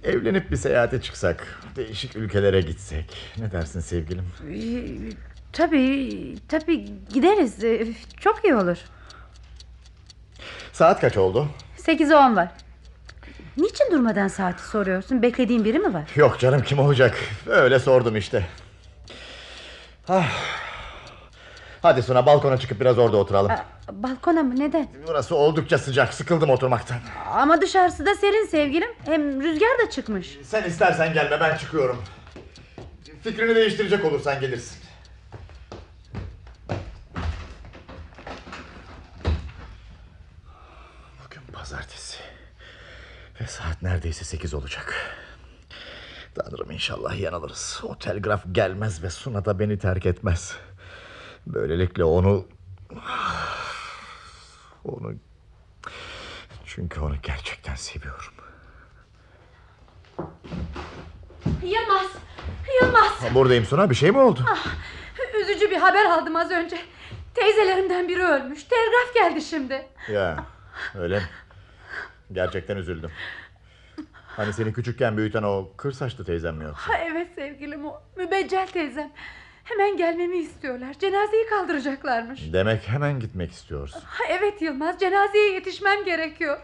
[0.04, 3.16] Ee, Evlenip bir seyahate çıksak, değişik ülkelere gitsek.
[3.38, 4.24] Ne dersin sevgilim?
[4.50, 5.12] Ee,
[5.52, 7.64] Tabii, tabii gideriz.
[7.64, 7.86] Ee,
[8.20, 8.78] Çok iyi olur.
[10.72, 11.48] Saat kaç oldu?
[11.76, 12.48] Sekize on var.
[13.56, 15.22] Niçin durmadan saati soruyorsun?
[15.22, 16.10] Beklediğin biri mi var?
[16.16, 17.18] Yok canım kim olacak?
[17.46, 18.46] Öyle sordum işte.
[20.08, 20.32] Ah.
[21.82, 23.50] Hadi Suna balkona çıkıp biraz orada oturalım.
[23.92, 24.88] Balkona mı neden?
[25.06, 26.98] Burası oldukça sıcak sıkıldım oturmaktan.
[27.32, 28.88] Ama dışarısı da serin sevgilim.
[29.04, 30.38] Hem rüzgar da çıkmış.
[30.44, 32.02] Sen istersen gelme ben çıkıyorum.
[33.22, 34.78] Fikrini değiştirecek olursan gelirsin.
[41.24, 42.18] Bugün pazartesi.
[43.40, 44.94] Ve saat neredeyse sekiz olacak.
[46.34, 47.80] Tanrım inşallah yanılırız.
[47.82, 50.56] O telgraf gelmez ve Suna da beni terk etmez.
[51.48, 52.46] Böylelikle onu...
[54.84, 55.14] Onu...
[56.64, 58.34] Çünkü onu gerçekten seviyorum.
[61.62, 62.06] Yılmaz!
[62.82, 63.34] Yılmaz!
[63.34, 64.44] Buradayım Suna bir şey mi oldu?
[64.48, 64.66] Ah,
[65.40, 66.78] üzücü bir haber aldım az önce.
[67.34, 68.64] Teyzelerimden biri ölmüş.
[68.64, 69.88] Telgraf geldi şimdi.
[70.12, 70.44] Ya
[70.94, 71.28] öyle mi?
[72.32, 73.10] Gerçekten üzüldüm.
[74.26, 76.88] Hani seni küçükken büyüten o kır saçlı teyzem mi yoksa?
[76.92, 78.02] Ha, evet sevgilim o.
[78.16, 79.12] Mübeccel teyzem.
[79.68, 80.94] Hemen gelmemi istiyorlar.
[81.00, 82.40] Cenazeyi kaldıracaklarmış.
[82.52, 84.02] Demek hemen gitmek istiyorsun.
[84.28, 86.58] Evet Yılmaz cenazeye yetişmem gerekiyor.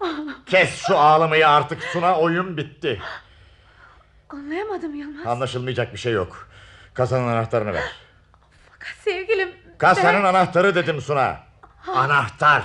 [0.46, 3.02] Kes şu ağlamayı artık Suna oyun bitti.
[4.30, 5.26] Anlayamadım Yılmaz.
[5.26, 6.48] Anlaşılmayacak bir şey yok.
[6.94, 7.82] Kasanın anahtarını ver.
[9.04, 9.54] Sevgilim.
[9.78, 11.36] Kasanın ben- anahtarı dedim Suna.
[11.86, 12.62] Anahtar.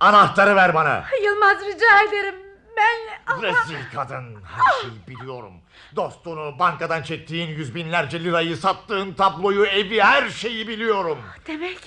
[0.00, 1.04] Anahtarı ver bana.
[1.24, 2.34] Yılmaz rica ederim.
[2.76, 3.42] Ben...
[3.42, 4.42] Rezil kadın.
[4.44, 5.63] Her şeyi biliyorum.
[5.96, 11.18] Dostunu, bankadan çektiğin yüz binlerce lirayı, sattığın tabloyu, evi, her şeyi biliyorum.
[11.46, 11.78] Demek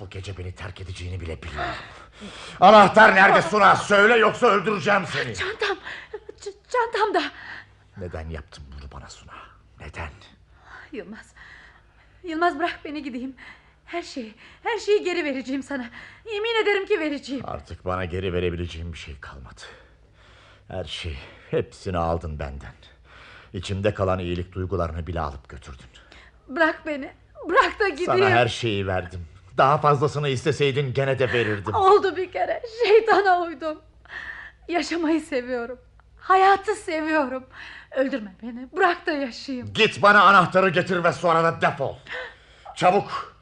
[0.00, 1.74] Bu gece beni terk edeceğini bile biliyorum.
[2.60, 3.76] Anahtar nerede Suna?
[3.76, 5.34] Söyle yoksa öldüreceğim seni.
[5.34, 5.76] çantam.
[6.40, 7.22] ç- çantamda.
[7.96, 9.32] Neden yaptın bunu bana Suna?
[9.80, 10.10] Neden?
[10.92, 11.34] Yılmaz.
[12.24, 13.36] Yılmaz bırak beni gideyim.
[13.84, 15.84] Her şeyi, her şeyi geri vereceğim sana.
[16.32, 17.44] Yemin ederim ki vereceğim.
[17.46, 19.60] Artık bana geri verebileceğim bir şey kalmadı.
[20.68, 21.18] Her şey,
[21.50, 22.72] hepsini aldın benden.
[23.52, 25.86] İçimde kalan iyilik duygularını bile alıp götürdün.
[26.48, 27.12] Bırak beni.
[27.48, 28.12] Bırak da gideyim.
[28.12, 29.26] Sana her şeyi verdim.
[29.58, 31.74] Daha fazlasını isteseydin gene de verirdim.
[31.74, 32.62] Oldu bir kere.
[32.86, 33.82] Şeytana uydum.
[34.68, 35.78] Yaşamayı seviyorum.
[36.18, 37.44] Hayatı seviyorum.
[37.96, 38.68] Öldürme beni.
[38.76, 39.72] Bırak da yaşayayım.
[39.72, 41.94] Git bana anahtarı getir ve sonra da defol.
[42.76, 43.34] Çabuk.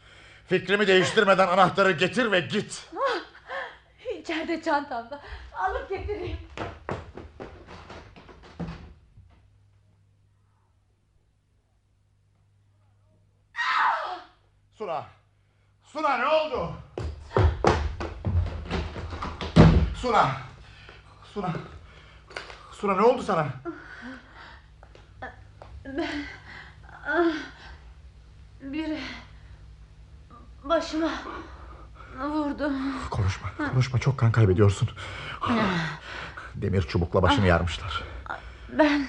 [0.47, 2.89] Fikrimi değiştirmeden anahtarı getir ve git.
[2.97, 3.21] Ah,
[4.21, 5.21] İçeride çantamda.
[5.53, 6.37] Alıp getireyim.
[14.83, 15.05] Suna.
[15.85, 16.73] Suna ne oldu?
[19.95, 20.37] Suna.
[21.35, 21.53] Suna.
[22.73, 23.47] Suna ne oldu sana?
[25.85, 26.09] Ben...
[27.07, 27.35] Ah,
[28.61, 29.01] Biri...
[30.65, 31.11] Başıma...
[32.19, 32.73] Vurdu.
[33.11, 34.89] Konuşma, konuşma çok kan kaybediyorsun.
[36.55, 38.05] Demir çubukla başını yarmışlar.
[38.79, 39.09] Ben...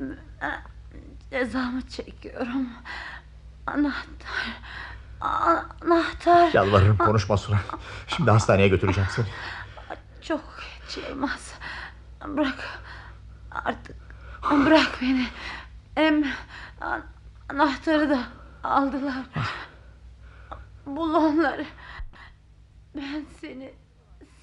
[0.00, 0.62] ben
[1.30, 2.68] Cezamı çekiyorum.
[3.66, 4.54] Anahtar...
[5.24, 6.50] Anahtar...
[6.52, 7.58] Yalvarırım konuşma Suna.
[8.08, 9.26] Şimdi hastaneye götüreceğim seni.
[10.22, 10.40] Çok
[10.80, 11.54] geç Yılmaz.
[12.26, 12.80] Bırak.
[13.50, 13.96] Artık
[14.50, 15.26] bırak beni.
[15.94, 16.24] Hem
[16.80, 17.04] an-
[17.48, 18.18] anahtarı da
[18.62, 19.24] aldılar.
[20.86, 21.66] Bul onları.
[22.96, 23.74] Ben seni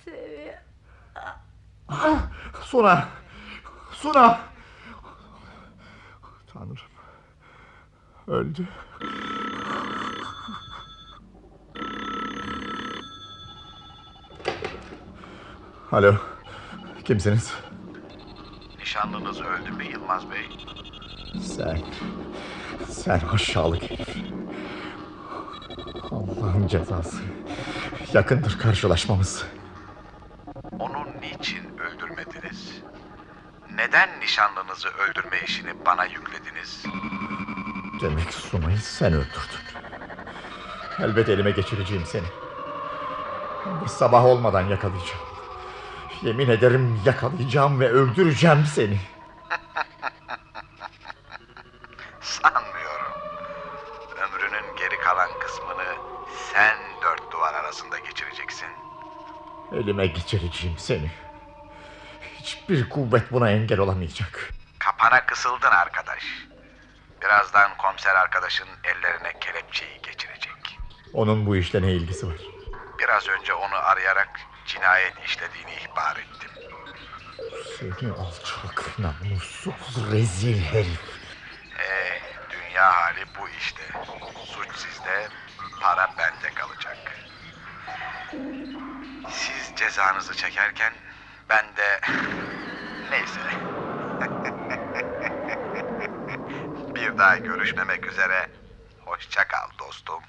[0.05, 0.59] seviyorum.
[2.61, 3.07] Suna.
[3.91, 4.39] Suna.
[6.53, 6.77] Tanrım.
[8.27, 8.67] Öldü.
[15.91, 16.15] Alo.
[17.05, 17.53] Kimsiniz?
[18.79, 20.49] Nişanlınız öldü mü Yılmaz Bey?
[21.41, 21.79] Sen.
[22.89, 24.17] Sen aşağılık herif.
[26.11, 27.17] Allah'ın cezası.
[28.13, 29.45] Yakındır karşılaşmamız.
[30.79, 32.81] Onu niçin öldürmediniz?
[33.75, 36.83] Neden nişanlınızı öldürme işini bana yüklediniz?
[38.01, 39.61] Demek Sunay'ı sen öldürdün.
[40.99, 42.27] Elbet elime geçireceğim seni.
[43.65, 45.30] Ama sabah olmadan yakalayacağım.
[46.21, 48.99] Yemin ederim yakalayacağım ve öldüreceğim seni.
[52.21, 53.13] Sanmıyorum.
[54.17, 55.95] Ömrünün geri kalan kısmını
[56.53, 58.67] sen dört duvar arasında geçireceksin.
[59.71, 61.11] Elime geçireceğim seni.
[62.39, 64.49] Hiçbir kuvvet buna engel olamayacak.
[64.79, 66.23] Kapana kısıldın arkadaş.
[67.21, 70.77] Birazdan komiser arkadaşın ellerine kelepçeyi geçirecek.
[71.13, 72.37] Onun bu işle ne ilgisi var?
[72.99, 74.39] Biraz önce onu arayarak
[74.71, 76.51] cinayet işlediğini ihbar ettim.
[77.79, 80.99] Seni alçak, namussuz, rezil herif.
[81.79, 83.83] Ee, dünya hali bu işte.
[84.45, 85.29] Suç sizde,
[85.81, 86.97] para bende kalacak.
[89.29, 90.93] Siz cezanızı çekerken
[91.49, 92.01] ben de...
[93.11, 93.41] Neyse.
[96.95, 98.49] Bir daha görüşmemek üzere.
[98.99, 100.23] Hoşça kal dostum.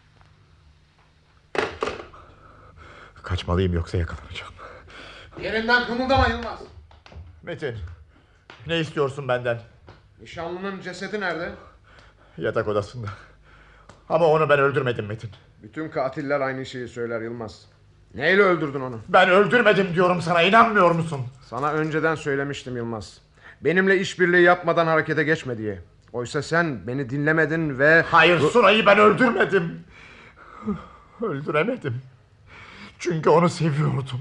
[3.22, 4.52] Kaçmalıyım yoksa yakalanacağım.
[5.42, 6.58] Yerinden kımıldama Yılmaz.
[7.42, 7.74] Metin,
[8.66, 9.60] ne istiyorsun benden?
[10.20, 11.50] Nişanlının cesedi nerede?
[12.38, 13.08] Yatak odasında.
[14.08, 15.30] Ama onu ben öldürmedim Metin.
[15.62, 17.66] Bütün katiller aynı şeyi söyler Yılmaz.
[18.14, 19.00] Neyle öldürdün onu?
[19.08, 21.20] Ben öldürmedim diyorum sana inanmıyor musun?
[21.46, 23.18] Sana önceden söylemiştim Yılmaz.
[23.60, 25.78] Benimle işbirliği yapmadan harekete geçme diye.
[26.12, 28.02] Oysa sen beni dinlemedin ve...
[28.02, 29.84] Hayır Sunay'ı ben öldürmedim.
[31.22, 32.02] Öldüremedim.
[33.02, 34.20] Çünkü onu seviyordum.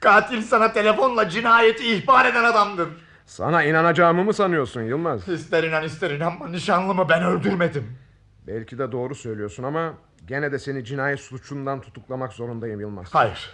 [0.00, 2.88] Katil sana telefonla cinayeti ihbar eden adamdır.
[3.26, 5.28] Sana inanacağımı mı sanıyorsun Yılmaz?
[5.28, 7.98] İster inan ister inanma nişanlımı ben öldürmedim.
[8.46, 9.94] Belki de doğru söylüyorsun ama...
[10.26, 13.14] Gene de seni cinayet suçundan tutuklamak zorundayım Yılmaz.
[13.14, 13.50] Hayır.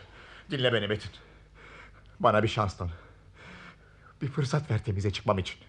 [0.51, 1.11] Dinle beni Metin.
[2.21, 2.91] Bana bir şans tanı.
[4.23, 5.61] Bir fırsat ver temize çıkmam için.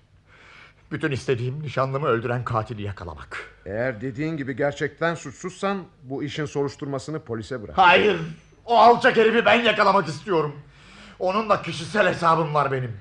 [0.91, 3.49] Bütün istediğim nişanlımı öldüren katili yakalamak.
[3.65, 5.84] Eğer dediğin gibi gerçekten suçsuzsan...
[6.04, 7.77] Bu işin soruşturmasını polise bırak.
[7.77, 8.19] Hayır.
[8.65, 10.56] O alçak herifi ben yakalamak istiyorum.
[11.19, 12.97] Onunla kişisel hesabım var benim.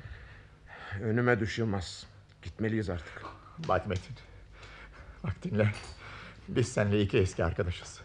[1.02, 2.06] Önüme düş Yılmaz.
[2.42, 3.22] Gitmeliyiz artık.
[3.68, 4.16] Bak Metin.
[5.24, 5.72] Bak dinle.
[6.48, 8.00] Biz seninle iki eski arkadaşız.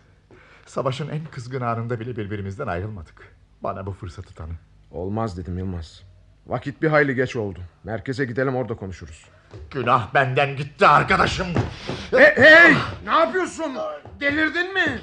[0.65, 3.35] Savaşın en kızgın anında bile birbirimizden ayrılmadık.
[3.61, 4.53] Bana bu fırsatı tanı.
[4.91, 6.03] Olmaz dedim Yılmaz.
[6.47, 7.59] Vakit bir hayli geç oldu.
[7.83, 9.25] Merkeze gidelim orada konuşuruz.
[9.71, 11.47] Günah benden gitti arkadaşım.
[12.11, 12.75] Hey, hey!
[13.05, 13.77] Ne yapıyorsun?
[14.19, 15.01] Delirdin mi?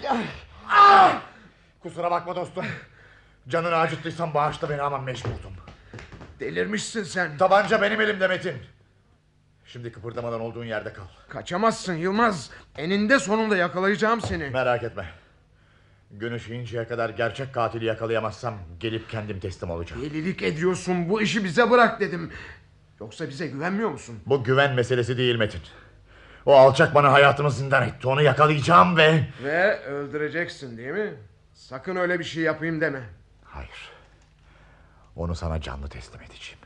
[1.83, 2.65] Kusura bakma dostum.
[3.49, 5.53] Canını acıttıysam bağışla beni ama mecburdum.
[6.41, 7.39] Delirmişsin sen.
[7.39, 8.57] Tabanca benim elimde Metin.
[9.67, 11.03] Şimdi kıpırdamadan olduğun yerde kal.
[11.29, 12.51] Kaçamazsın Yılmaz.
[12.77, 14.51] Eninde sonunda yakalayacağım seni.
[14.51, 15.05] Merak etme.
[16.11, 20.03] Gün ışıyıncaya kadar gerçek katili yakalayamazsam gelip kendim teslim olacağım.
[20.03, 21.09] Delilik ediyorsun.
[21.09, 22.33] Bu işi bize bırak dedim.
[23.03, 24.21] Yoksa bize güvenmiyor musun?
[24.27, 25.61] Bu güven meselesi değil Metin.
[26.47, 28.09] O alçak bana hayatımı zindan etti.
[28.09, 29.27] Onu yakalayacağım ve...
[29.45, 31.15] Ve öldüreceksin değil mi?
[31.55, 33.01] Sakın öyle bir şey yapayım deme.
[33.45, 33.91] Hayır.
[35.17, 36.59] Onu sana canlı teslim edeceğim.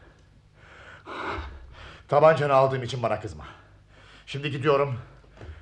[2.09, 3.45] Tabancanı aldığım için bana kızma.
[4.27, 4.99] Şimdi gidiyorum.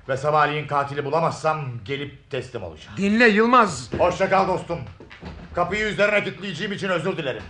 [0.09, 2.97] Ve sabahleyin katili bulamazsam gelip teslim olacağım.
[2.97, 3.89] Dinle Yılmaz.
[3.97, 4.79] Hoşça kal dostum.
[5.53, 7.43] Kapıyı üzerine kilitleyeceğim için özür dilerim.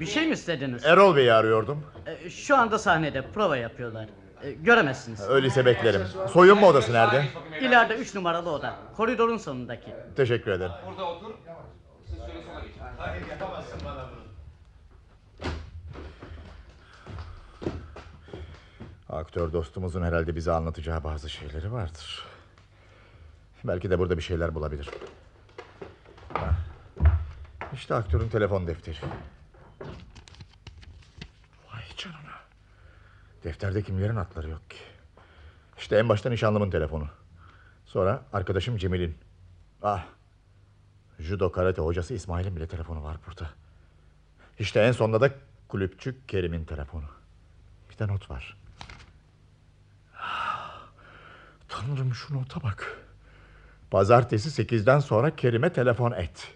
[0.00, 0.84] Bir şey mi istediniz?
[0.84, 1.84] Erol Bey'i arıyordum.
[2.06, 4.08] Ee, Şu anda sahnede prova yapıyorlar.
[4.42, 5.20] Ee, Göremezsiniz.
[5.28, 6.02] Öyleyse beklerim.
[6.32, 7.24] Soyunma odası nerede?
[7.60, 8.76] İleride üç numaralı oda.
[8.96, 9.94] Koridorun sonundaki.
[10.16, 10.72] Teşekkür ederim.
[10.86, 11.34] Burada otur.
[12.06, 12.80] Siz şöyle sola geçin.
[12.98, 14.26] Hayır yapamazsın bana bunu.
[19.08, 22.24] Aktör dostumuzun herhalde bize anlatacağı bazı şeyleri vardır.
[23.64, 24.90] Belki de burada bir şeyler bulabilir.
[27.72, 28.96] İşte aktörün telefon defteri.
[31.72, 32.36] Vay canına.
[33.44, 34.76] Defterde kimlerin adları yok ki.
[35.78, 37.08] İşte en başta nişanlımın telefonu.
[37.86, 39.18] Sonra arkadaşım Cemil'in.
[39.82, 40.04] Ah.
[41.18, 43.50] Judo karate hocası İsmail'in bile telefonu var burada.
[44.58, 45.30] İşte en sonda da
[45.68, 47.04] kulüpçü Kerim'in telefonu.
[47.90, 48.56] Bir de not var.
[51.68, 52.96] Tanrım şu nota bak.
[53.90, 56.54] Pazartesi sekizden sonra Kerim'e telefon et.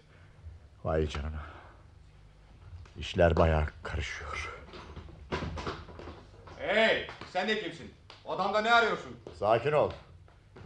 [0.85, 1.49] Vay canına.
[3.00, 4.50] İşler bayağı karışıyor.
[6.58, 7.90] Hey sen de kimsin?
[8.24, 9.16] Odamda ne arıyorsun?
[9.38, 9.90] Sakin ol.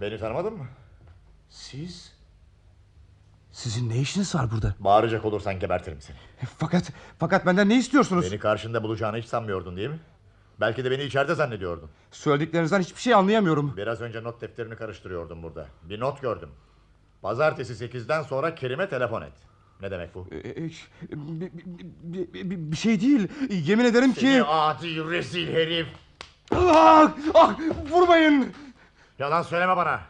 [0.00, 0.66] Beni tanımadın mı?
[1.48, 2.12] Siz?
[3.52, 4.74] Sizin ne işiniz var burada?
[4.78, 6.16] Bağıracak olursan gebertirim seni.
[6.58, 8.30] Fakat fakat benden ne istiyorsunuz?
[8.30, 10.00] Beni karşında bulacağını hiç sanmıyordun değil mi?
[10.60, 11.90] Belki de beni içeride zannediyordun.
[12.10, 13.76] Söylediklerinizden hiçbir şey anlayamıyorum.
[13.76, 15.66] Biraz önce not defterini karıştırıyordum burada.
[15.82, 16.50] Bir not gördüm.
[17.22, 19.32] Pazartesi sekizden sonra Kerim'e telefon et.
[19.82, 20.26] Ne demek bu?
[20.30, 21.50] Bir,
[22.02, 23.28] bir- bir- bir şey değil.
[23.50, 24.20] Yemin ederim ki...
[24.20, 25.86] Seni adi rezil herif.
[26.54, 27.58] Ah, ah,
[27.90, 28.52] vurmayın.
[29.18, 30.00] Yalan söyleme bana.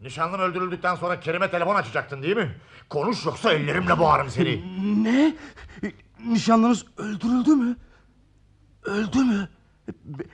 [0.00, 2.54] Nişanlın öldürüldükten sonra Kerim'e telefon açacaktın değil mi?
[2.88, 4.62] Konuş yoksa ellerimle boğarım seni.
[5.04, 5.36] Ne?
[6.26, 7.76] Nişanlınız öldürüldü mü?
[8.84, 9.48] Öldü mü?
[10.04, 10.24] Be-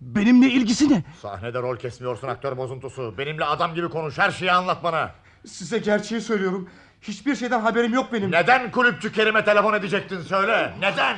[0.00, 1.04] benimle ilgisi ne?
[1.22, 3.14] Sahnede rol kesmiyorsun aktör bozuntusu.
[3.18, 5.14] Benimle adam gibi konuş her şeyi anlat bana.
[5.46, 6.68] Size gerçeği söylüyorum.
[7.08, 8.30] Hiçbir şeyden haberim yok benim.
[8.30, 10.74] Neden kulüpçü Kerim'e telefon edecektin söyle.
[10.80, 11.16] Neden?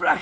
[0.00, 0.18] Bırak.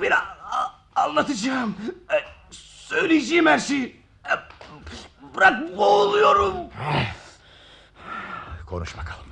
[0.00, 1.76] Bırak a- anlatacağım.
[2.12, 2.16] E,
[2.50, 4.02] Söyleyeceğim her şeyi.
[4.26, 4.32] E,
[5.36, 6.54] Bırak boğuluyorum.
[8.66, 9.24] Konuş bakalım.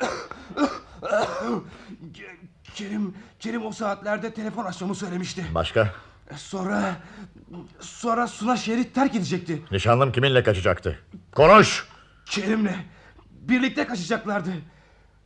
[2.74, 5.46] Kerim, Kerim o saatlerde telefon açmamı söylemişti.
[5.54, 5.94] Başka?
[6.36, 6.92] Sonra...
[7.80, 9.62] Sonra Suna şehri terk edecekti.
[9.70, 10.98] Nişanlım kiminle kaçacaktı?
[11.38, 11.86] Konuş!
[12.26, 12.70] Kerim'le.
[13.30, 14.50] Birlikte kaçacaklardı.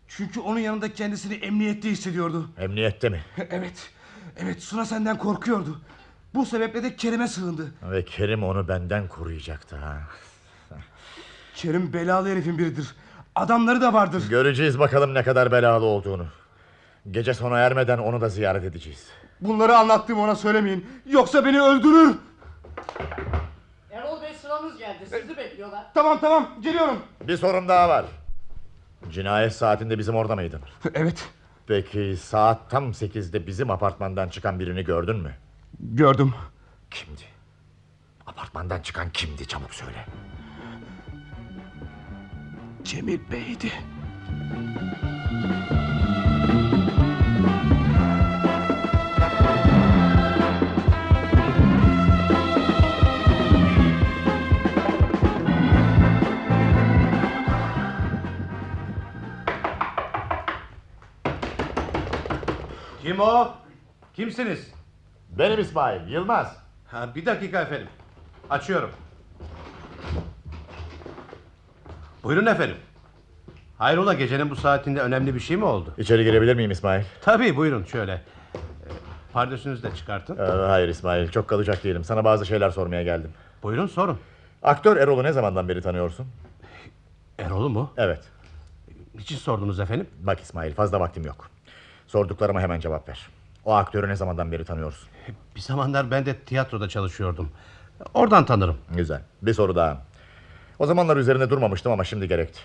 [0.08, 2.50] Çünkü onun yanında kendisini emniyette hissediyordu.
[2.58, 3.20] Emniyette mi?
[3.50, 3.90] Evet.
[4.36, 5.80] Evet Suna senden korkuyordu.
[6.34, 7.74] Bu sebeple de Kerim'e sığındı.
[7.82, 10.00] Ve Kerim onu benden koruyacaktı ha.
[11.54, 12.94] Kerim belalı herifin biridir.
[13.34, 14.22] Adamları da vardır.
[14.30, 16.26] Göreceğiz bakalım ne kadar belalı olduğunu.
[17.10, 19.06] Gece sona ermeden onu da ziyaret edeceğiz.
[19.40, 20.86] Bunları anlattığımı ona söylemeyin.
[21.06, 22.16] Yoksa beni öldürür.
[24.62, 25.06] Sıramız geldi.
[25.22, 25.86] Sizi bekliyorlar.
[25.94, 26.98] Tamam tamam geliyorum.
[27.28, 28.04] Bir sorun daha var.
[29.10, 30.60] Cinayet saatinde bizim orada mıydın?
[30.94, 31.28] Evet.
[31.66, 35.34] Peki saat tam sekizde bizim apartmandan çıkan birini gördün mü?
[35.80, 36.34] Gördüm.
[36.90, 37.22] Kimdi?
[38.26, 40.06] Apartmandan çıkan kimdi çabuk söyle.
[42.84, 43.72] Cemil Bey'di.
[63.02, 63.48] Kim o?
[64.14, 64.72] Kimsiniz?
[65.38, 66.56] Benim İsmail Yılmaz.
[66.86, 67.88] Ha, bir dakika efendim.
[68.50, 68.90] Açıyorum.
[72.24, 72.76] Buyurun efendim.
[73.78, 75.94] Hayrola gecenin bu saatinde önemli bir şey mi oldu?
[75.98, 77.04] İçeri girebilir miyim İsmail?
[77.22, 78.12] Tabii buyurun şöyle.
[78.12, 78.58] Ee,
[79.32, 80.36] Pardösünüzü de çıkartın.
[80.38, 82.04] Ee, hayır İsmail çok kalacak değilim.
[82.04, 83.30] Sana bazı şeyler sormaya geldim.
[83.62, 84.18] Buyurun sorun.
[84.62, 86.26] Aktör Erol'u ne zamandan beri tanıyorsun?
[87.38, 87.92] Erol'u mu?
[87.96, 88.20] Evet.
[89.14, 90.06] Niçin sordunuz efendim?
[90.20, 91.50] Bak İsmail fazla vaktim yok.
[92.12, 93.28] Sorduklarıma hemen cevap ver.
[93.64, 95.08] O aktörü ne zamandan beri tanıyorsun?
[95.56, 97.50] Bir zamanlar ben de tiyatroda çalışıyordum.
[98.14, 98.76] Oradan tanırım.
[98.96, 99.22] Güzel.
[99.42, 100.02] Bir soru daha.
[100.78, 102.60] O zamanlar üzerinde durmamıştım ama şimdi gerekti.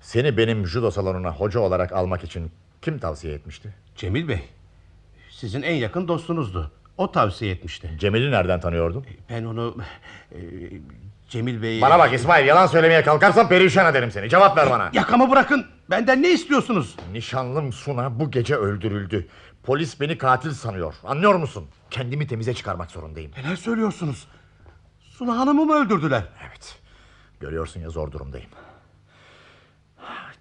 [0.00, 2.50] Seni benim judo salonuna hoca olarak almak için
[2.82, 3.74] kim tavsiye etmişti?
[3.96, 4.42] Cemil Bey.
[5.30, 6.70] Sizin en yakın dostunuzdu.
[6.98, 7.90] O tavsiye etmişti.
[7.98, 9.06] Cemil'i nereden tanıyordun?
[9.30, 9.76] Ben onu...
[10.32, 10.38] e,
[11.32, 11.80] Cemil Bey...
[11.80, 14.28] Bana bak İsmail yalan söylemeye kalkarsan perişan ederim seni.
[14.28, 14.90] Cevap ver bana.
[14.92, 15.66] Yakamı bırakın.
[15.90, 16.96] Benden ne istiyorsunuz?
[17.12, 19.28] Nişanlım Suna bu gece öldürüldü.
[19.62, 20.94] Polis beni katil sanıyor.
[21.04, 21.68] Anlıyor musun?
[21.90, 23.32] Kendimi temize çıkarmak zorundayım.
[23.36, 24.28] Neler söylüyorsunuz?
[25.00, 26.22] Suna Hanım'ı mı öldürdüler?
[26.48, 26.78] Evet.
[27.40, 28.50] Görüyorsun ya zor durumdayım.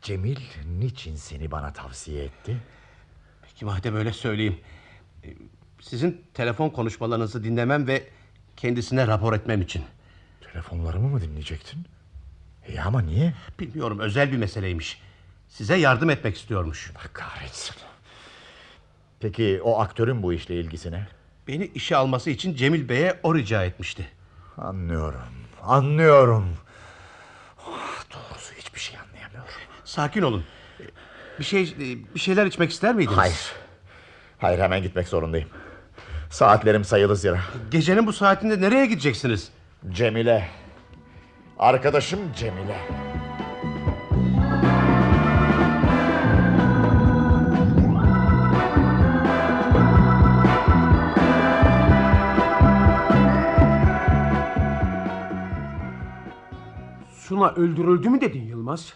[0.01, 0.37] Cemil
[0.79, 2.57] niçin seni bana tavsiye etti?
[3.41, 4.59] Peki madem öyle söyleyeyim.
[5.23, 5.27] Ee,
[5.81, 8.03] Sizin telefon konuşmalarınızı dinlemem ve
[8.57, 9.83] kendisine rapor etmem için.
[10.53, 11.85] Telefonlarımı mı dinleyecektin?
[12.67, 13.33] İyi ama niye?
[13.59, 15.01] Bilmiyorum özel bir meseleymiş.
[15.49, 16.91] Size yardım etmek istiyormuş.
[16.95, 17.75] Allah kahretsin.
[19.19, 21.07] Peki o aktörün bu işle ilgisi ne?
[21.47, 24.07] Beni işe alması için Cemil Bey'e o rica etmişti.
[24.57, 25.21] Anlıyorum.
[25.63, 26.57] Anlıyorum.
[27.67, 29.51] Ah, Doğrusu hiçbir şey anlayamıyorum.
[29.85, 30.43] Sakin olun.
[31.39, 31.75] Bir şey
[32.15, 33.17] bir şeyler içmek ister miydiniz?
[33.17, 33.51] Hayır.
[34.39, 35.49] Hayır hemen gitmek zorundayım.
[36.29, 37.39] Saatlerim sayılı zira.
[37.71, 39.49] Gecenin bu saatinde nereye gideceksiniz?
[39.89, 40.47] Cemile.
[41.59, 42.77] Arkadaşım Cemile.
[57.11, 58.93] Suna öldürüldü mü dedin Yılmaz?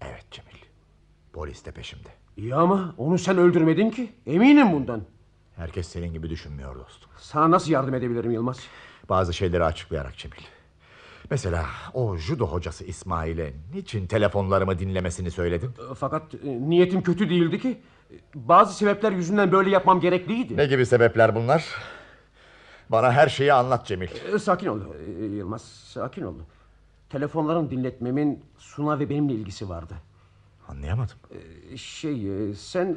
[0.00, 0.50] Evet Cemil.
[1.32, 2.08] Polis de peşimde.
[2.36, 4.12] İyi ama onu sen öldürmedin ki.
[4.26, 5.02] Eminim bundan.
[5.56, 7.10] Herkes senin gibi düşünmüyor dostum.
[7.18, 8.60] Sana nasıl yardım edebilirim Yılmaz?
[9.10, 10.36] Bazı şeyleri açıklayarak Cemil.
[11.30, 15.70] Mesela o judo hocası İsmail'e niçin telefonlarımı dinlemesini söyledin?
[15.94, 17.80] Fakat e, niyetim kötü değildi ki.
[18.34, 20.56] Bazı sebepler yüzünden böyle yapmam gerekliydi.
[20.56, 21.64] Ne gibi sebepler bunlar?
[22.88, 24.08] Bana her şeyi anlat Cemil.
[24.34, 24.80] E, Sakin ol
[25.20, 26.34] e, Yılmaz, sakin ol.
[27.08, 29.94] Telefonların dinletmemin Suna ve benimle ilgisi vardı.
[30.68, 31.16] Anlayamadım.
[31.72, 32.96] E, Şey, e, sen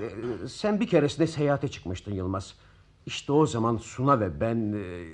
[0.00, 2.54] e, e, sen bir keresinde seyahate çıkmıştın Yılmaz.
[3.06, 5.04] İşte o zaman Suna ve ben e,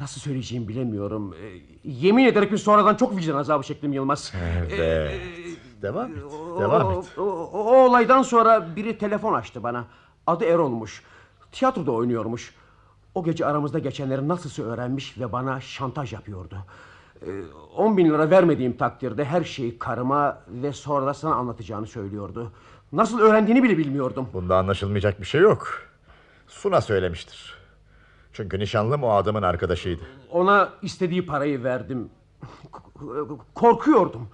[0.00, 1.34] nasıl söyleyeceğimi bilemiyorum.
[1.34, 1.46] E,
[1.84, 4.32] Yemin ederim ki sonradan çok vicdan azabı çektim Yılmaz.
[4.70, 5.20] Evet.
[5.82, 6.18] Devam et.
[6.60, 7.04] Devam et.
[7.18, 9.84] O, o- o olaydan sonra biri telefon açtı bana.
[10.26, 11.02] Adı Erol'muş.
[11.52, 12.54] Tiyatroda oynuyormuş.
[13.14, 16.56] O gece aramızda geçenleri nasılsa öğrenmiş ve bana şantaj yapıyordu.
[17.26, 17.26] Ee,
[17.76, 22.52] 10 bin lira vermediğim takdirde her şeyi karıma ve sonra da sana anlatacağını söylüyordu.
[22.92, 24.28] Nasıl öğrendiğini bile bilmiyordum.
[24.32, 25.68] Bunda anlaşılmayacak bir şey yok.
[26.50, 27.54] Suna söylemiştir.
[28.32, 30.02] Çünkü nişanlım o adamın arkadaşıydı.
[30.30, 32.10] Ona istediği parayı verdim.
[32.72, 32.80] K-
[33.54, 34.28] Korkuyordum.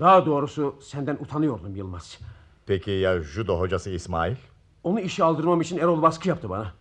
[0.00, 2.18] Daha doğrusu senden utanıyordum Yılmaz.
[2.66, 4.36] Peki ya judo hocası İsmail?
[4.84, 6.72] Onu işe aldırmam için Erol baskı yaptı bana.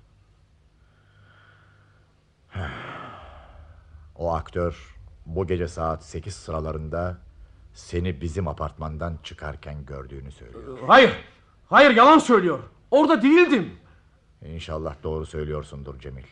[4.15, 7.17] O aktör bu gece saat 8 sıralarında
[7.73, 10.77] Seni bizim apartmandan çıkarken gördüğünü söylüyor.
[10.87, 11.11] Hayır.
[11.69, 12.59] Hayır yalan söylüyor.
[12.91, 13.71] Orada değildim.
[14.45, 16.23] İnşallah doğru söylüyorsundur Cemil.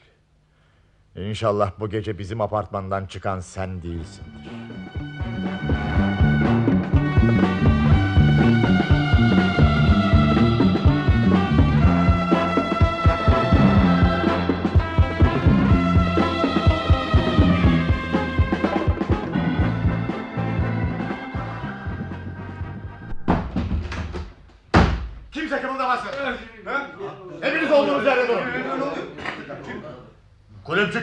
[1.15, 4.76] İnşallah bu gece bizim apartmandan çıkan sen değilsindir.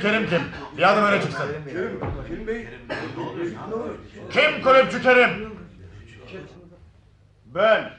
[0.04, 0.42] Kerim kim?
[0.78, 1.46] Bir adım öne çıksın.
[4.30, 5.30] Kim kulüpçü Kerim?
[7.46, 7.90] Ben.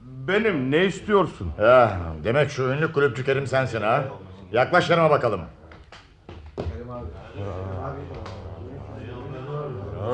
[0.00, 1.52] Benim ne istiyorsun?
[1.60, 4.04] Ya, demek şu ünlü kulüpçü Kerim sensin ha.
[4.52, 5.40] Yaklaş yanıma bakalım.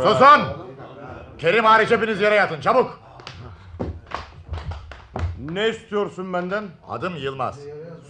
[0.02, 0.40] Susun!
[1.38, 3.00] Kerim hariç hepiniz yere yatın çabuk.
[5.38, 6.64] Ne istiyorsun benden?
[6.88, 7.60] Adım Yılmaz.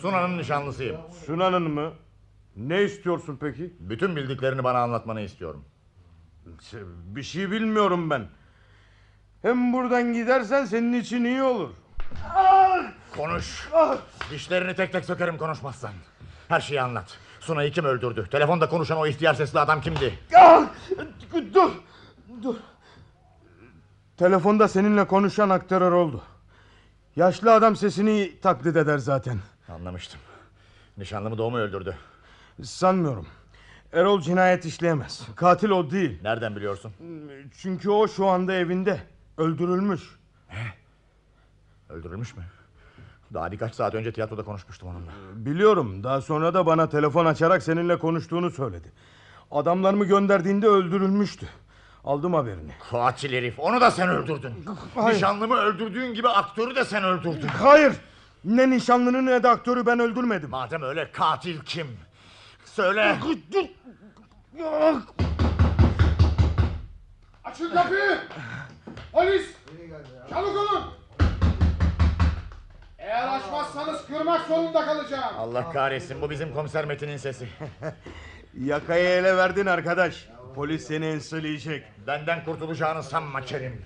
[0.01, 0.97] Sunan'ın nişanlısıyım.
[1.26, 1.93] Sunan'ın mı?
[2.57, 3.72] Ne istiyorsun peki?
[3.80, 5.64] Bütün bildiklerini bana anlatmanı istiyorum.
[7.07, 8.28] Bir şey bilmiyorum ben.
[9.42, 11.70] Hem buradan gidersen senin için iyi olur.
[13.16, 13.68] Konuş.
[14.30, 15.90] Dişlerini tek tek sökerim konuşmazsan.
[16.48, 17.18] Her şeyi anlat.
[17.40, 18.28] Sunay'ı kim öldürdü?
[18.30, 20.18] Telefonda konuşan o ihtiyar sesli adam kimdi?
[21.54, 21.70] Dur.
[22.42, 22.57] Dur.
[24.16, 26.22] Telefonda seninle konuşan aktörler oldu.
[27.16, 29.38] Yaşlı adam sesini taklit eder zaten.
[29.68, 30.20] Anlamıştım.
[30.96, 31.96] Nişanlımı doğumu öldürdü.
[32.62, 33.26] Sanmıyorum.
[33.92, 35.22] Erol cinayet işleyemez.
[35.36, 36.18] Katil o değil.
[36.22, 36.92] Nereden biliyorsun?
[37.59, 39.00] Çünkü o şu anda evinde.
[39.38, 40.00] Öldürülmüş.
[41.88, 42.42] Öldürülmüş mü?
[43.34, 45.11] Daha birkaç saat önce tiyatroda konuşmuştum onunla.
[45.34, 46.04] Biliyorum.
[46.04, 48.92] Daha sonra da bana telefon açarak seninle konuştuğunu söyledi.
[49.50, 51.48] Adamlarımı gönderdiğinde öldürülmüştü.
[52.04, 52.72] Aldım haberini.
[52.90, 53.59] Katil herif.
[53.59, 54.52] Onu da sen öldürdün.
[54.94, 55.16] Hayır.
[55.16, 57.48] Nişanlımı öldürdüğün gibi aktörü de sen öldürdün.
[57.48, 57.92] Hayır.
[58.44, 60.50] Ne nişanlını ne de aktörü ben öldürmedim.
[60.50, 61.86] Madem öyle katil kim?
[62.76, 63.18] Söyle.
[67.44, 68.18] Açın kapıyı!
[69.12, 69.54] Polis!
[70.30, 70.84] Çabuk olun!
[72.98, 75.34] Eğer açmazsanız kırmak zorunda kalacağım.
[75.38, 77.48] Allah kahretsin bu bizim komiser Metin'in sesi.
[78.60, 80.28] Yakayı ele verdin arkadaş.
[80.54, 81.84] Polis seni enseleyecek.
[82.06, 83.84] Benden kurtulacağını sanma Kerim.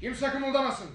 [0.00, 0.90] Kimse kımıldamasın.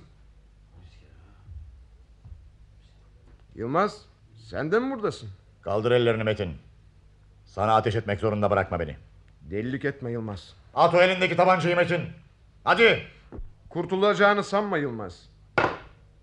[3.55, 4.14] Yılmaz
[4.49, 5.29] sen de mi buradasın?
[5.61, 6.51] Kaldır ellerini Metin.
[7.45, 8.97] Sana ateş etmek zorunda bırakma beni.
[9.41, 10.53] Delilik etme Yılmaz.
[10.73, 12.01] At o elindeki tabancayı Metin.
[12.63, 13.03] Hadi.
[13.69, 15.29] Kurtulacağını sanma Yılmaz.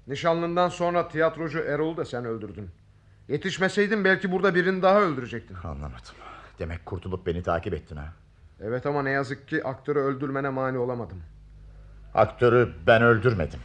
[0.06, 2.70] Nişanlından sonra tiyatrocu Erol'u da sen öldürdün.
[3.28, 5.56] Yetişmeseydin belki burada birini daha öldürecektin.
[5.64, 6.14] Anlamadım.
[6.58, 8.12] Demek kurtulup beni takip ettin ha.
[8.60, 11.22] Evet ama ne yazık ki aktörü öldürmene mani olamadım.
[12.14, 13.60] Aktörü ben öldürmedim.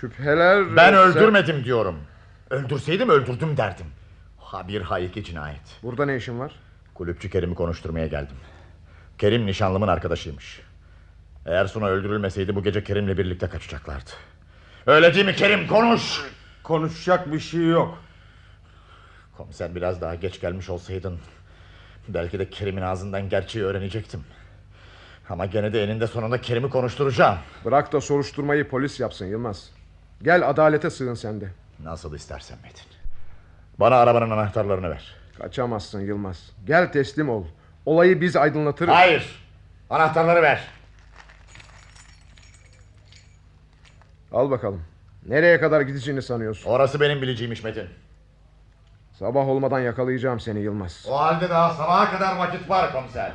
[0.00, 0.76] Şüpheler...
[0.76, 1.96] Ben öldürmedim diyorum.
[2.50, 3.86] Öldürseydim öldürdüm derdim.
[4.48, 5.60] Ha bir ha iki cinayet.
[5.82, 6.52] Burada ne işin var?
[6.94, 8.36] Kulüpçü Kerim'i konuşturmaya geldim.
[9.18, 10.60] Kerim nişanlımın arkadaşıymış.
[11.46, 14.10] Eğer Suna öldürülmeseydi bu gece Kerim'le birlikte kaçacaklardı.
[14.86, 16.22] Öyle değil mi Kerim konuş.
[16.62, 17.98] Konuşacak bir şey yok.
[19.36, 21.18] Komiser biraz daha geç gelmiş olsaydın...
[22.08, 24.24] ...belki de Kerim'in ağzından gerçeği öğrenecektim.
[25.28, 27.38] Ama gene de eninde sonunda Kerim'i konuşturacağım.
[27.64, 29.70] Bırak da soruşturmayı polis yapsın Yılmaz.
[30.22, 31.52] Gel adalete sığın sen de.
[31.82, 32.97] Nasıl istersen Metin.
[33.80, 35.14] Bana arabanın anahtarlarını ver.
[35.38, 36.50] Kaçamazsın Yılmaz.
[36.66, 37.44] Gel teslim ol.
[37.86, 38.94] Olayı biz aydınlatırız.
[38.94, 39.44] Hayır.
[39.90, 40.64] Anahtarları ver.
[44.32, 44.82] Al bakalım.
[45.26, 46.70] Nereye kadar gideceğini sanıyorsun?
[46.70, 47.88] Orası benim bileceğimmiş Metin.
[49.18, 51.06] Sabah olmadan yakalayacağım seni Yılmaz.
[51.10, 53.32] O halde daha sabaha kadar vakit var komiser.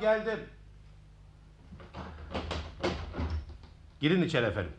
[0.00, 0.38] Tamam geldim.
[4.00, 4.72] Girin içeri efendim.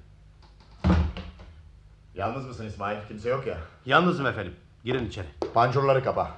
[2.16, 3.08] Yalnız mısın İsmail?
[3.08, 3.58] Kimse yok ya.
[3.86, 4.56] Yalnızım efendim.
[4.84, 5.28] Girin içeri.
[5.54, 6.32] Pancurları kapa.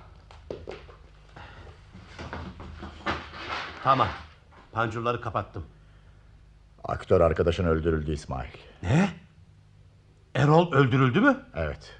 [3.83, 4.07] Tamam.
[4.71, 5.65] Pancurları kapattım.
[6.83, 8.51] Aktör arkadaşın öldürüldü İsmail.
[8.83, 9.09] Ne?
[10.35, 11.45] Erol öldürüldü mü?
[11.55, 11.95] Evet.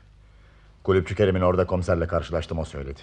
[0.84, 3.02] Kulüpçü Kerim'in orada komiserle karşılaştım o söyledi.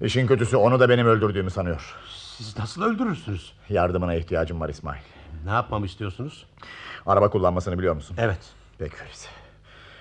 [0.00, 1.96] İşin kötüsü onu da benim öldürdüğümü sanıyor.
[2.40, 3.52] Siz nasıl öldürürsünüz?
[3.68, 5.00] Yardımına ihtiyacım var İsmail.
[5.44, 6.46] Ne yapmamı istiyorsunuz?
[7.06, 8.16] Araba kullanmasını biliyor musun?
[8.20, 8.38] Evet.
[8.78, 9.28] Peki öyleyse.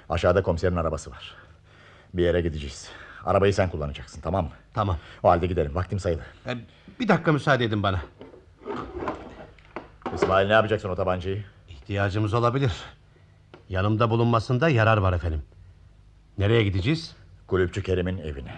[0.10, 1.36] Aşağıda komiserin arabası var.
[2.14, 2.90] Bir yere gideceğiz.
[3.26, 4.52] Arabayı sen kullanacaksın tamam mı?
[4.74, 4.98] Tamam.
[5.24, 6.22] O halde gidelim vaktim sayılı.
[6.48, 6.58] E,
[7.00, 8.02] bir dakika müsaade edin bana.
[10.16, 11.44] İsmail ne yapacaksın o tabancayı?
[11.70, 12.72] İhtiyacımız olabilir.
[13.70, 15.42] Yanımda bulunmasında yarar var efendim.
[16.38, 17.16] Nereye gideceğiz?
[17.48, 18.56] Kulüpçü Kerim'in evine.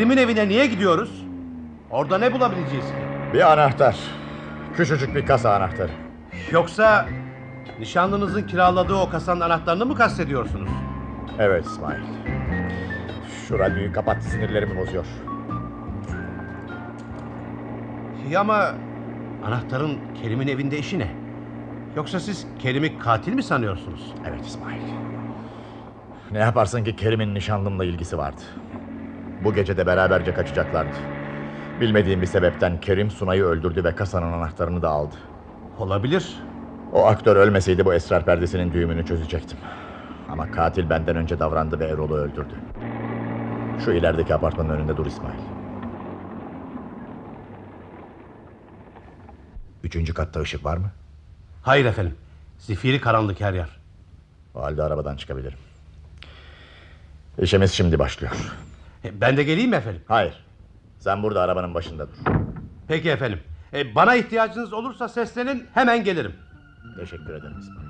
[0.00, 1.24] Kerim'in evine niye gidiyoruz?
[1.90, 2.94] Orada ne bulabileceğiz ki?
[3.34, 3.96] Bir anahtar.
[4.76, 5.90] Küçücük bir kasa anahtarı.
[6.50, 7.06] Yoksa
[7.80, 10.70] nişanlınızın kiraladığı o kasanın anahtarını mı kastediyorsunuz?
[11.38, 12.00] Evet İsmail.
[13.48, 15.06] Şu radyoyu kapat sinirlerimi bozuyor.
[18.26, 18.74] İyi ama
[19.44, 21.08] anahtarın Kerim'in evinde işi ne?
[21.96, 24.14] Yoksa siz Kerim'i katil mi sanıyorsunuz?
[24.28, 24.80] Evet İsmail.
[26.30, 28.40] Ne yaparsın ki Kerim'in nişanlımla ilgisi vardı.
[29.44, 30.96] Bu gece de beraberce kaçacaklardı.
[31.80, 35.14] Bilmediğim bir sebepten Kerim Sunay'ı öldürdü ve kasanın anahtarını da aldı.
[35.78, 36.36] Olabilir.
[36.92, 39.58] O aktör ölmeseydi bu esrar perdesinin düğümünü çözecektim.
[40.28, 42.54] Ama katil benden önce davrandı ve Erol'u öldürdü.
[43.84, 45.38] Şu ilerideki apartmanın önünde dur İsmail.
[49.84, 50.90] Üçüncü katta ışık var mı?
[51.62, 52.14] Hayır efendim.
[52.58, 53.68] Zifiri karanlık her yer.
[54.54, 55.58] O halde arabadan çıkabilirim.
[57.38, 58.32] İşimiz şimdi başlıyor.
[59.04, 60.02] E, Ben de geleyim mi efendim?
[60.08, 60.44] Hayır.
[60.98, 62.32] Sen burada arabanın başında dur.
[62.88, 63.40] Peki efendim.
[63.72, 66.32] E, bana ihtiyacınız olursa seslenin hemen gelirim.
[66.96, 67.89] Teşekkür ederim İsmail.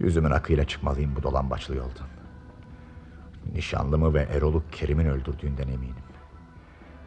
[0.00, 2.06] Yüzümün akıyla çıkmalıyım bu dolambaçlı yoldan.
[3.52, 5.94] Nişanlımı ve Erol'u Kerim'in öldürdüğünden eminim.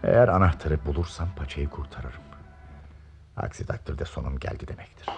[0.04, 2.22] Eğer anahtarı bulursam paçayı kurtarırım.
[3.38, 5.10] Aksi takdirde sonum geldi demektir.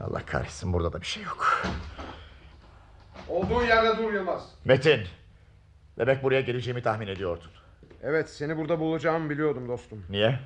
[0.00, 1.62] Allah kahretsin burada da bir şey yok.
[3.28, 4.48] Olduğun yerde dur Yılmaz.
[4.64, 5.00] Metin.
[5.98, 7.50] Bebek buraya geleceğimi tahmin ediyordun.
[8.02, 10.04] Evet seni burada bulacağımı biliyordum dostum.
[10.10, 10.40] Niye?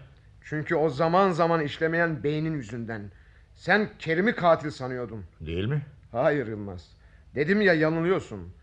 [0.44, 3.12] Çünkü o zaman zaman işlemeyen beynin yüzünden.
[3.60, 5.24] Sen Kerim'i katil sanıyordun.
[5.40, 5.86] Değil mi?
[6.12, 6.88] Hayır Yılmaz.
[7.34, 8.54] Dedim ya yanılıyorsun.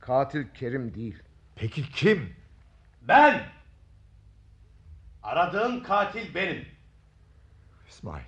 [0.00, 1.22] Katil Kerim değil.
[1.56, 2.36] Peki kim?
[3.02, 3.42] Ben!
[5.22, 6.64] Aradığın katil benim.
[7.88, 8.24] İsmail.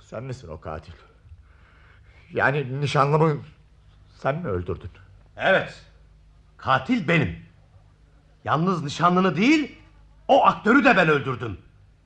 [0.00, 0.92] Sen misin o katil?
[2.32, 3.42] Yani nişanlımı
[4.18, 4.90] sen mi öldürdün?
[5.36, 5.82] Evet.
[6.56, 7.38] Katil benim.
[8.44, 9.78] Yalnız nişanlını değil,
[10.28, 11.58] o aktörü de ben öldürdüm.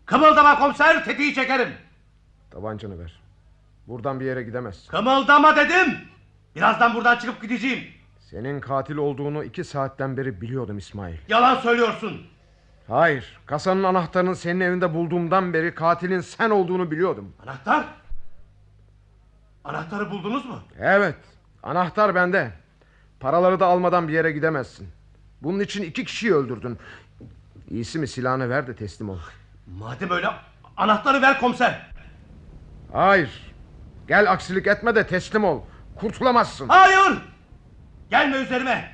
[0.07, 1.86] Kımıldama komiser, tetiği çekerim.
[2.51, 3.21] Tabancanı ver.
[3.89, 4.91] Buradan bir yere gidemezsin.
[4.91, 5.95] Kımıldama dedim.
[6.57, 7.85] Birazdan buradan çıkıp gideceğim.
[8.21, 11.17] Senin katil olduğunu iki saatten beri biliyordum İsmail.
[11.29, 12.23] Yalan söylüyorsun.
[12.89, 13.39] Hayır.
[13.47, 17.33] Kasanın anahtarını senin evinde bulduğumdan beri katilin sen olduğunu biliyordum.
[17.43, 17.85] Anahtar?
[19.65, 20.59] Anahtarı buldunuz mu?
[20.79, 21.17] Evet.
[21.63, 22.53] Anahtar bende.
[23.21, 24.89] Paraları da almadan bir yere gidemezsin.
[25.43, 26.79] Bunun için iki kişiyi öldürdün.
[27.71, 29.19] İyisi mi silahını ver de teslim ol.
[29.79, 30.29] Madem öyle
[30.77, 31.91] anahtarı ver komiser.
[32.93, 33.55] Hayır.
[34.09, 35.61] Gel aksilik etme de teslim ol.
[35.97, 36.69] Kurtulamazsın.
[36.69, 37.19] Hayır.
[38.11, 38.93] Gelme üzerime.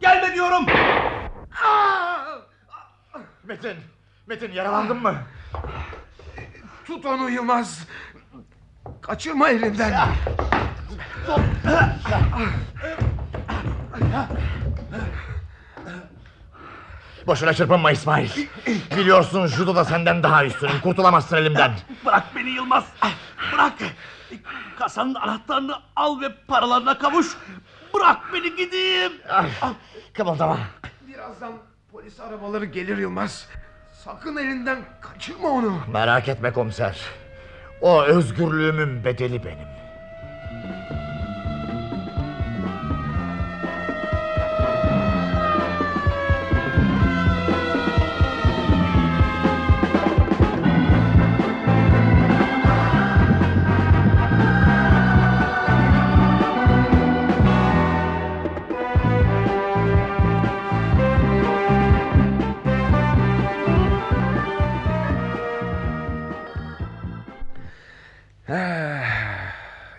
[0.00, 0.66] Gelme diyorum.
[3.44, 3.76] Metin.
[4.26, 5.14] Metin yaralandın mı?
[6.86, 7.86] Tut onu Yılmaz.
[9.02, 9.92] Kaçırma elinden.
[17.26, 18.30] Boşuna çırpınma İsmail.
[18.96, 20.80] Biliyorsun judo da senden daha üstünüm.
[20.82, 21.72] Kurtulamazsın elimden.
[22.06, 22.84] Bırak beni Yılmaz.
[23.52, 23.72] Bırak.
[24.78, 27.26] Kasanın anahtarını al ve paralarına kavuş.
[27.94, 29.12] Bırak beni gideyim.
[30.12, 30.58] Kımıldama.
[31.08, 31.52] Birazdan
[31.92, 33.46] polis arabaları gelir Yılmaz.
[34.04, 35.78] Sakın elinden kaçırma onu.
[35.92, 37.00] Merak etme komiser.
[37.80, 39.68] O özgürlüğümün bedeli benim.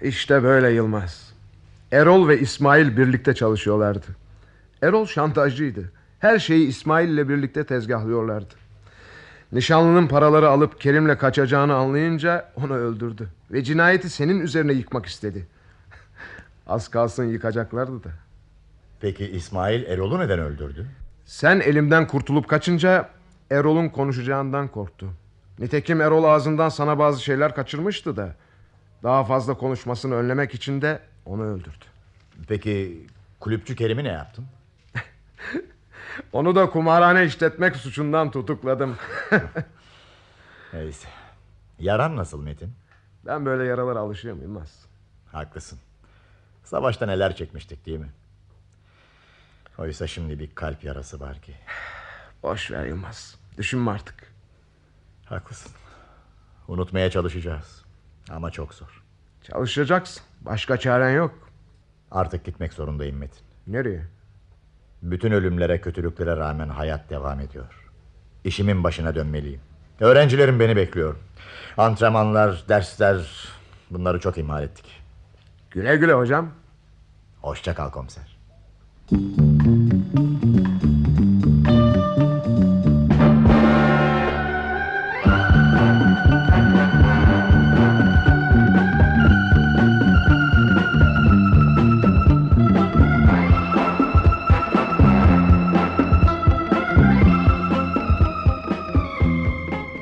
[0.02, 1.34] İşte böyle Yılmaz.
[1.91, 4.06] Erol ve İsmail birlikte çalışıyorlardı.
[4.82, 5.91] Erol şantajcıydı.
[6.20, 8.54] Her şeyi İsmail ile birlikte tezgahlıyorlardı.
[9.52, 13.30] Nişanlının paraları alıp Kerim'le kaçacağını anlayınca onu öldürdü.
[13.52, 15.47] Ve cinayeti senin üzerine yıkmak istedi.
[16.68, 18.10] Az kalsın yıkacaklardı da.
[19.02, 20.86] Peki İsmail Erol'u neden öldürdü?
[21.26, 23.10] Sen elimden kurtulup kaçınca
[23.52, 25.14] Erol'un konuşacağından korktu.
[25.60, 28.36] Nitekim Erol ağzından sana bazı şeyler kaçırmıştı da.
[29.04, 31.86] Daha fazla konuşmasını önlemek için de onu öldürdü.
[32.47, 33.08] Peki
[33.39, 34.45] kulüpçü Kerim'i ne yaptın?
[36.34, 38.97] Onu da kumarhane işletmek suçundan tutukladım.
[40.74, 41.08] Neyse.
[41.80, 42.74] Yaran nasıl Metin?
[43.26, 44.86] Ben böyle yaralara alışığım Yılmaz.
[45.32, 45.80] Haklısın.
[46.64, 48.10] Savaşta neler çekmiştik değil mi?
[49.78, 51.54] Oysa şimdi bir kalp yarası var ki.
[52.43, 53.36] Boş ver Yılmaz.
[53.58, 54.31] Düşünme artık.
[55.32, 55.72] Haklısın.
[56.68, 57.86] Unutmaya çalışacağız.
[58.30, 59.04] Ama çok zor.
[59.44, 60.24] Çalışacaksın.
[60.42, 61.34] Başka çaren yok.
[62.12, 63.44] Artık gitmek zorundayım Metin.
[63.68, 64.06] Nereye?
[65.02, 67.90] Bütün ölümlere, kötülüklere rağmen hayat devam ediyor.
[68.44, 69.62] İşimin başına dönmeliyim.
[70.00, 71.16] Öğrencilerim beni bekliyor.
[71.78, 73.48] Antrenmanlar, dersler
[73.92, 75.02] bunları çok ihmal ettik.
[75.72, 76.52] Güle güle hocam.
[77.42, 78.38] Hoşça kal komiser.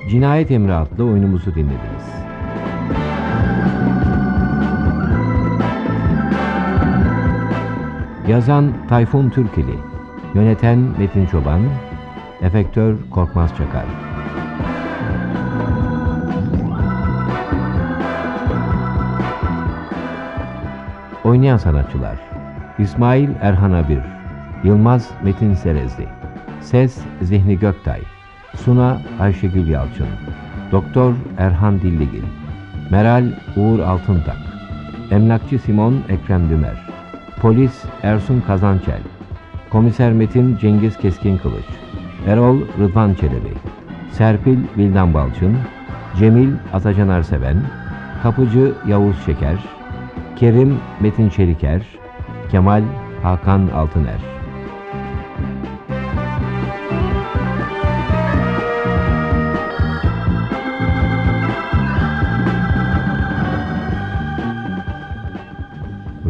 [0.09, 2.05] Cinayet Emri adlı oyunumuzu dinlediniz.
[8.27, 9.75] Yazan Tayfun Türkili
[10.33, 11.61] Yöneten Metin Çoban
[12.41, 13.85] Efektör Korkmaz Çakar
[21.23, 22.19] Oynayan sanatçılar
[22.79, 24.01] İsmail Erhan Abir
[24.63, 26.07] Yılmaz Metin Serezli
[26.61, 28.18] Ses Zihni Göktay
[28.55, 30.07] Suna Ayşegül Yalçın.
[30.71, 32.23] Doktor Erhan Dilligil.
[32.91, 33.23] Meral
[33.55, 34.37] Uğur Altıntak.
[35.11, 36.85] Emlakçı Simon Ekrem Dümer.
[37.41, 38.99] Polis Ersun Kazançel.
[39.69, 41.65] Komiser Metin Cengiz Keskin Kılıç.
[42.27, 43.53] Erol Rıdvan Çelebi.
[44.11, 45.57] Serpil Vildan Balçın.
[46.19, 47.57] Cemil Atacan Arseven.
[48.23, 49.57] Kapıcı Yavuz Şeker.
[50.35, 51.81] Kerim Metin Çeliker.
[52.51, 52.83] Kemal
[53.23, 54.38] Hakan Altıner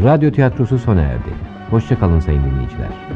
[0.04, 1.30] Radyo tiyatrosu sona erdi.
[1.70, 3.09] Hoşçakalın sayın dinleyiciler.